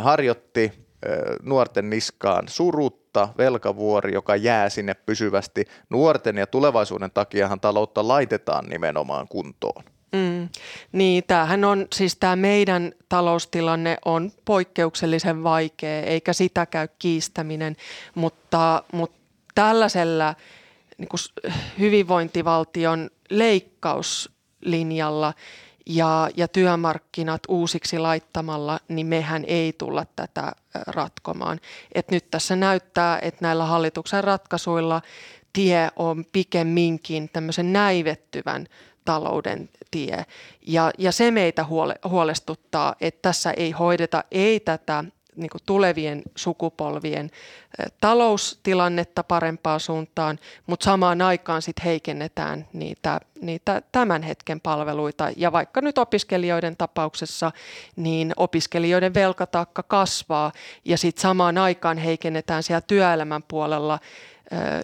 harjoitti 0.00 0.72
nuorten 1.42 1.90
niskaan 1.90 2.48
surutta, 3.18 3.38
velkavuori, 3.38 4.12
joka 4.12 4.36
jää 4.36 4.68
sinne 4.68 4.94
pysyvästi. 4.94 5.64
Nuorten 5.90 6.36
ja 6.36 6.46
tulevaisuuden 6.46 7.10
takiahan 7.10 7.60
taloutta 7.60 8.08
laitetaan 8.08 8.68
nimenomaan 8.68 9.28
kuntoon. 9.28 9.84
Mm. 10.12 10.48
Niin, 10.92 11.24
tämähän 11.26 11.64
on, 11.64 11.86
siis 11.92 12.16
tämä 12.16 12.36
meidän 12.36 12.92
taloustilanne 13.08 13.98
on 14.04 14.30
poikkeuksellisen 14.44 15.42
vaikea, 15.42 16.02
eikä 16.02 16.32
sitä 16.32 16.66
käy 16.66 16.88
kiistäminen, 16.98 17.76
mutta, 18.14 18.84
mutta 18.92 19.16
tällaisella 19.54 20.34
niin 20.98 21.08
kuin 21.08 21.20
hyvinvointivaltion 21.78 23.10
leikkauslinjalla– 23.30 25.34
ja, 25.86 26.28
ja 26.36 26.48
työmarkkinat 26.48 27.42
uusiksi 27.48 27.98
laittamalla, 27.98 28.80
niin 28.88 29.06
mehän 29.06 29.44
ei 29.46 29.72
tulla 29.72 30.06
tätä 30.16 30.52
ratkomaan. 30.86 31.60
Et 31.94 32.10
nyt 32.10 32.30
tässä 32.30 32.56
näyttää, 32.56 33.18
että 33.22 33.38
näillä 33.42 33.64
hallituksen 33.64 34.24
ratkaisuilla 34.24 35.02
tie 35.52 35.88
on 35.96 36.24
pikemminkin 36.32 37.30
tämmöisen 37.32 37.72
näivettyvän 37.72 38.66
talouden 39.04 39.68
tie. 39.90 40.26
Ja, 40.66 40.90
ja 40.98 41.12
se 41.12 41.30
meitä 41.30 41.64
huole, 41.64 41.94
huolestuttaa, 42.08 42.94
että 43.00 43.22
tässä 43.22 43.50
ei 43.50 43.70
hoideta 43.70 44.24
ei 44.30 44.60
tätä 44.60 45.04
niin 45.36 45.50
kuin 45.50 45.62
tulevien 45.66 46.22
sukupolvien 46.36 47.30
taloustilannetta 48.00 49.24
parempaan 49.24 49.80
suuntaan, 49.80 50.38
mutta 50.66 50.84
samaan 50.84 51.22
aikaan 51.22 51.62
sitten 51.62 51.84
heikennetään 51.84 52.66
niitä, 52.72 53.20
niitä 53.40 53.82
tämän 53.92 54.22
hetken 54.22 54.60
palveluita. 54.60 55.30
Ja 55.36 55.52
vaikka 55.52 55.80
nyt 55.80 55.98
opiskelijoiden 55.98 56.76
tapauksessa, 56.76 57.52
niin 57.96 58.32
opiskelijoiden 58.36 59.14
velkataakka 59.14 59.82
kasvaa 59.82 60.52
ja 60.84 60.98
sitten 60.98 61.22
samaan 61.22 61.58
aikaan 61.58 61.98
heikennetään 61.98 62.62
siellä 62.62 62.80
työelämän 62.80 63.42
puolella 63.42 63.98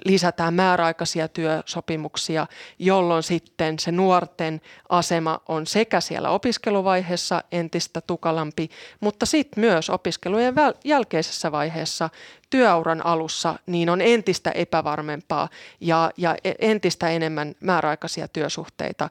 lisätään 0.05 0.55
määräaikaisia 0.55 1.29
työsopimuksia, 1.29 2.47
jolloin 2.79 3.23
sitten 3.23 3.79
se 3.79 3.93
nuorten 3.93 4.61
asema 4.89 5.41
on 5.49 5.67
sekä 5.67 6.01
siellä 6.01 6.31
opiskeluvaiheessa 6.31 7.43
entistä 7.53 8.01
tukalampi, 8.01 8.69
mutta 9.01 9.27
sitten 9.27 9.61
myös 9.61 9.91
opiskelujen 9.91 10.55
jälkeisessä 10.85 11.53
vaiheessa 11.53 12.11
työuran 12.51 13.07
alussa 13.07 13.59
niin 13.67 13.91
on 13.91 14.01
entistä 14.01 14.51
epävarmempaa 14.51 15.49
ja, 15.81 16.11
ja 16.17 16.37
e-, 16.45 16.53
entistä 16.59 17.09
enemmän 17.09 17.55
määräaikaisia 17.61 18.29
työsuhteita, 18.29 19.11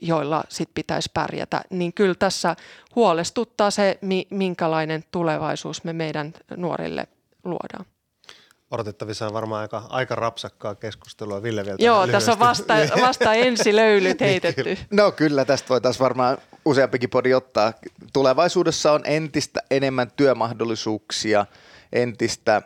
joilla 0.00 0.44
sit 0.48 0.70
pitäisi 0.74 1.10
pärjätä. 1.14 1.62
Niin 1.70 1.92
kyllä 1.92 2.14
tässä 2.14 2.56
huolestuttaa 2.94 3.70
se, 3.70 3.98
minkälainen 4.30 5.04
tulevaisuus 5.10 5.84
me 5.84 5.92
meidän 5.92 6.34
nuorille 6.56 7.06
luodaan 7.44 7.86
odotettavissa 8.70 9.26
on 9.26 9.32
varmaan 9.32 9.60
aika, 9.60 9.82
aika 9.88 10.14
rapsakkaa 10.14 10.74
keskustelua. 10.74 11.42
Ville 11.42 11.64
vielä 11.64 11.76
Joo, 11.80 11.96
lyhyesti. 11.96 12.12
tässä 12.12 12.32
on 12.32 12.38
vasta, 12.38 12.74
vasta 13.00 13.34
ensi 13.34 13.76
löylyt 13.76 14.20
heitetty. 14.30 14.78
No 14.90 15.12
kyllä, 15.12 15.44
tästä 15.44 15.68
voitaisiin 15.68 16.04
varmaan 16.04 16.38
useampikin 16.64 17.10
podi 17.10 17.34
ottaa. 17.34 17.72
Tulevaisuudessa 18.12 18.92
on 18.92 19.00
entistä 19.04 19.60
enemmän 19.70 20.10
työmahdollisuuksia, 20.16 21.46
entistä 21.92 22.62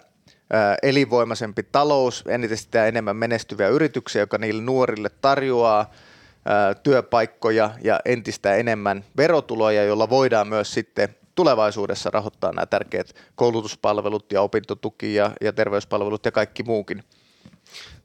elinvoimaisempi 0.82 1.62
talous, 1.62 2.24
entistä 2.28 2.86
enemmän 2.86 3.16
menestyviä 3.16 3.68
yrityksiä, 3.68 4.22
joka 4.22 4.38
niille 4.38 4.62
nuorille 4.62 5.10
tarjoaa 5.20 5.90
työpaikkoja 6.82 7.70
ja 7.84 8.00
entistä 8.04 8.54
enemmän 8.54 9.04
verotuloja, 9.16 9.84
joilla 9.84 10.10
voidaan 10.10 10.48
myös 10.48 10.74
sitten 10.74 11.16
tulevaisuudessa 11.40 12.11
rahoittaa 12.11 12.53
nämä 12.53 12.66
tärkeät 12.66 13.14
koulutuspalvelut 13.35 14.33
ja 14.33 14.42
opintotuki 14.42 15.14
ja, 15.14 15.31
ja 15.40 15.53
terveyspalvelut 15.53 16.24
ja 16.24 16.33
kaikki 16.33 16.62
muukin. 16.62 17.05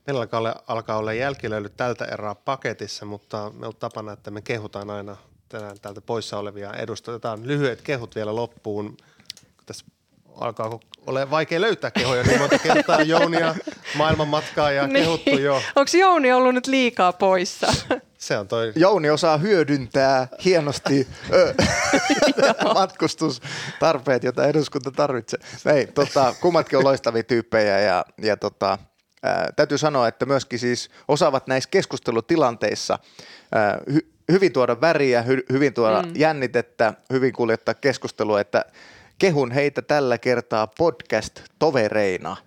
Meillä 0.07 0.21
alkaa 0.21 0.37
olla, 0.37 0.63
alkaa 0.67 0.97
olla 0.97 1.11
tältä 1.77 2.05
erää 2.05 2.35
paketissa, 2.35 3.05
mutta 3.05 3.51
me 3.59 3.67
on 3.67 3.75
tapana, 3.75 4.11
että 4.11 4.31
me 4.31 4.41
kehutaan 4.41 4.89
aina 4.89 5.17
tänään 5.49 5.79
täältä 5.81 6.01
poissa 6.01 6.37
olevia 6.37 6.73
edustajia. 6.73 7.15
Otetaan 7.15 7.47
lyhyet 7.47 7.81
kehut 7.81 8.15
vielä 8.15 8.35
loppuun. 8.35 8.97
Tässä 9.65 9.85
alkaa 10.39 10.79
ole 11.07 11.31
vaikea 11.31 11.61
löytää 11.61 11.91
kehoja, 11.91 12.23
niin 12.23 12.39
monta 12.39 12.59
kertaa 12.59 13.01
Jounia 13.01 13.55
maailmanmatkaa 13.95 14.71
ja 14.71 14.87
niin. 14.87 15.03
kehuttu 15.03 15.29
jo. 15.29 15.61
Onko 15.75 15.91
Jouni 15.99 16.31
ollut 16.31 16.53
nyt 16.53 16.67
liikaa 16.67 17.13
poissa? 17.13 17.67
Se 18.17 18.37
on 18.37 18.47
toi. 18.47 18.73
Jouni 18.75 19.09
osaa 19.09 19.37
hyödyntää 19.37 20.27
hienosti 20.45 21.07
matkustustarpeet, 22.73 24.23
joita 24.23 24.47
eduskunta 24.47 24.91
tarvitsee. 24.91 25.39
Ei, 25.65 25.87
tota, 25.87 26.35
kummatkin 26.41 26.77
on 26.77 26.83
loistavia 26.83 27.23
tyyppejä 27.23 27.79
ja, 27.79 28.05
ja 28.21 28.37
tota, 28.37 28.77
ää, 29.23 29.49
täytyy 29.55 29.77
sanoa, 29.77 30.07
että 30.07 30.25
myöskin 30.25 30.59
siis 30.59 30.89
osaavat 31.07 31.47
näissä 31.47 31.69
keskustelutilanteissa 31.69 32.99
ää, 33.51 33.79
hy, 33.93 34.11
hyvin 34.31 34.53
tuoda 34.53 34.81
väriä, 34.81 35.21
hy, 35.21 35.43
hyvin 35.51 35.73
tuoda 35.73 36.01
mm. 36.01 36.11
jännitettä, 36.15 36.93
hyvin 37.13 37.33
kuljettaa 37.33 37.73
keskustelua, 37.73 38.41
että 38.41 38.65
kehun 39.17 39.51
heitä 39.51 39.81
tällä 39.81 40.17
kertaa 40.17 40.67
podcast-tovereina. 40.67 42.37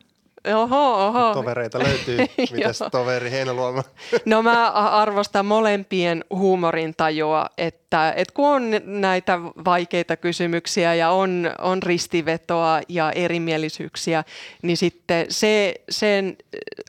Oho, 0.54 1.06
oho. 1.06 1.34
Tovereita 1.34 1.78
löytyy. 1.78 2.18
Mitäs 2.56 2.78
toveri 2.90 3.30
Heinäluoma? 3.30 3.84
no 4.24 4.42
mä 4.42 4.70
arvostan 4.70 5.46
molempien 5.46 6.24
huumorintajua, 6.30 7.46
että, 7.58 8.12
että 8.16 8.34
kun 8.34 8.48
on 8.48 8.70
näitä 8.84 9.38
vaikeita 9.64 10.16
kysymyksiä 10.16 10.94
ja 10.94 11.10
on, 11.10 11.50
on 11.58 11.82
ristivetoa 11.82 12.80
ja 12.88 13.12
erimielisyyksiä, 13.12 14.24
niin 14.62 14.76
sitten 14.76 15.26
se, 15.28 15.74
sen 15.90 16.36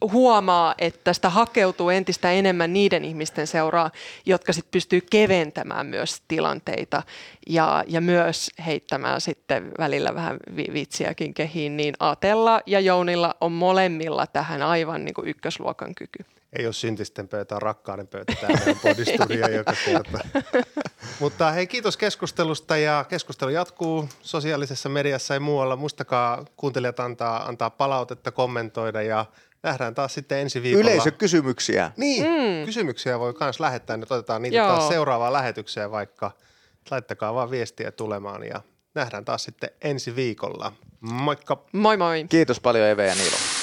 huomaa, 0.02 0.76
että 0.78 1.14
sitä 1.14 1.30
hakeutuu 1.30 1.90
entistä 1.90 2.32
enemmän 2.32 2.74
niiden 2.74 3.06
ihmisten 3.06 3.48
seuraa, 3.48 3.92
jotka 4.26 4.54
sitten 4.54 4.72
pystyy 4.72 5.02
keventämään 5.02 5.86
myös 5.86 6.22
tilanteita 6.28 7.04
ja, 7.48 7.84
ja 7.88 8.02
myös 8.02 8.52
heittämään 8.66 9.22
sitten 9.22 9.72
välillä 9.80 10.16
vähän 10.16 10.38
vitsiäkin 10.74 11.34
kehiin, 11.34 11.78
niin 11.78 11.94
Atella 12.00 12.62
ja 12.66 12.80
Jounilla 12.80 13.36
on 13.42 13.52
molemmilla 13.52 14.28
tähän 14.28 14.62
aivan 14.62 15.06
niin 15.06 15.14
kuin 15.14 15.28
ykkösluokan 15.28 15.96
kyky. 15.96 16.39
Ei 16.54 16.66
ole 16.66 16.74
syntisten 16.74 17.28
pöytä, 17.28 17.56
on 17.56 17.62
rakkauden 17.62 18.08
pöytä 18.08 18.34
tämä 18.42 18.60
meidän 19.30 19.54
joka 19.60 19.74
kerta. 19.86 20.20
Mutta 21.20 21.52
hei, 21.52 21.68
kiitos 21.68 21.98
keskustelusta 21.98 22.78
ja 22.78 23.06
keskustelu 23.10 23.50
jatkuu 23.50 24.10
sosiaalisessa 24.22 24.90
mediassa 24.90 25.34
ja 25.34 25.40
muualla. 25.40 25.76
Muistakaa 25.76 26.46
kuuntelijat 26.58 27.00
antaa, 27.00 27.48
antaa 27.48 27.70
palautetta, 27.70 28.32
kommentoida 28.32 29.02
ja 29.02 29.26
nähdään 29.64 29.96
taas 29.96 30.14
sitten 30.14 30.38
ensi 30.38 30.64
viikolla. 30.64 30.90
Yleisökysymyksiä. 30.90 31.92
Niin, 31.98 32.24
mm. 32.24 32.66
kysymyksiä 32.66 33.20
voi 33.20 33.34
myös 33.40 33.60
lähettää, 33.60 33.98
nyt 33.98 34.12
otetaan 34.12 34.42
niitä 34.42 34.58
Joo. 34.58 34.68
taas 34.68 34.88
seuraavaan 34.88 35.34
lähetykseen 35.34 35.92
vaikka. 35.92 36.32
Laittakaa 36.92 37.34
vaan 37.34 37.52
viestiä 37.52 37.92
tulemaan 37.92 38.44
ja 38.44 38.62
nähdään 38.96 39.26
taas 39.26 39.44
sitten 39.44 39.70
ensi 39.82 40.16
viikolla. 40.16 40.72
Moikka! 41.00 41.66
Moi 41.72 41.98
moi! 41.98 42.26
Kiitos 42.30 42.60
paljon 42.60 42.88
Eve 42.88 43.08
ja 43.08 43.16
Niilo. 43.16 43.59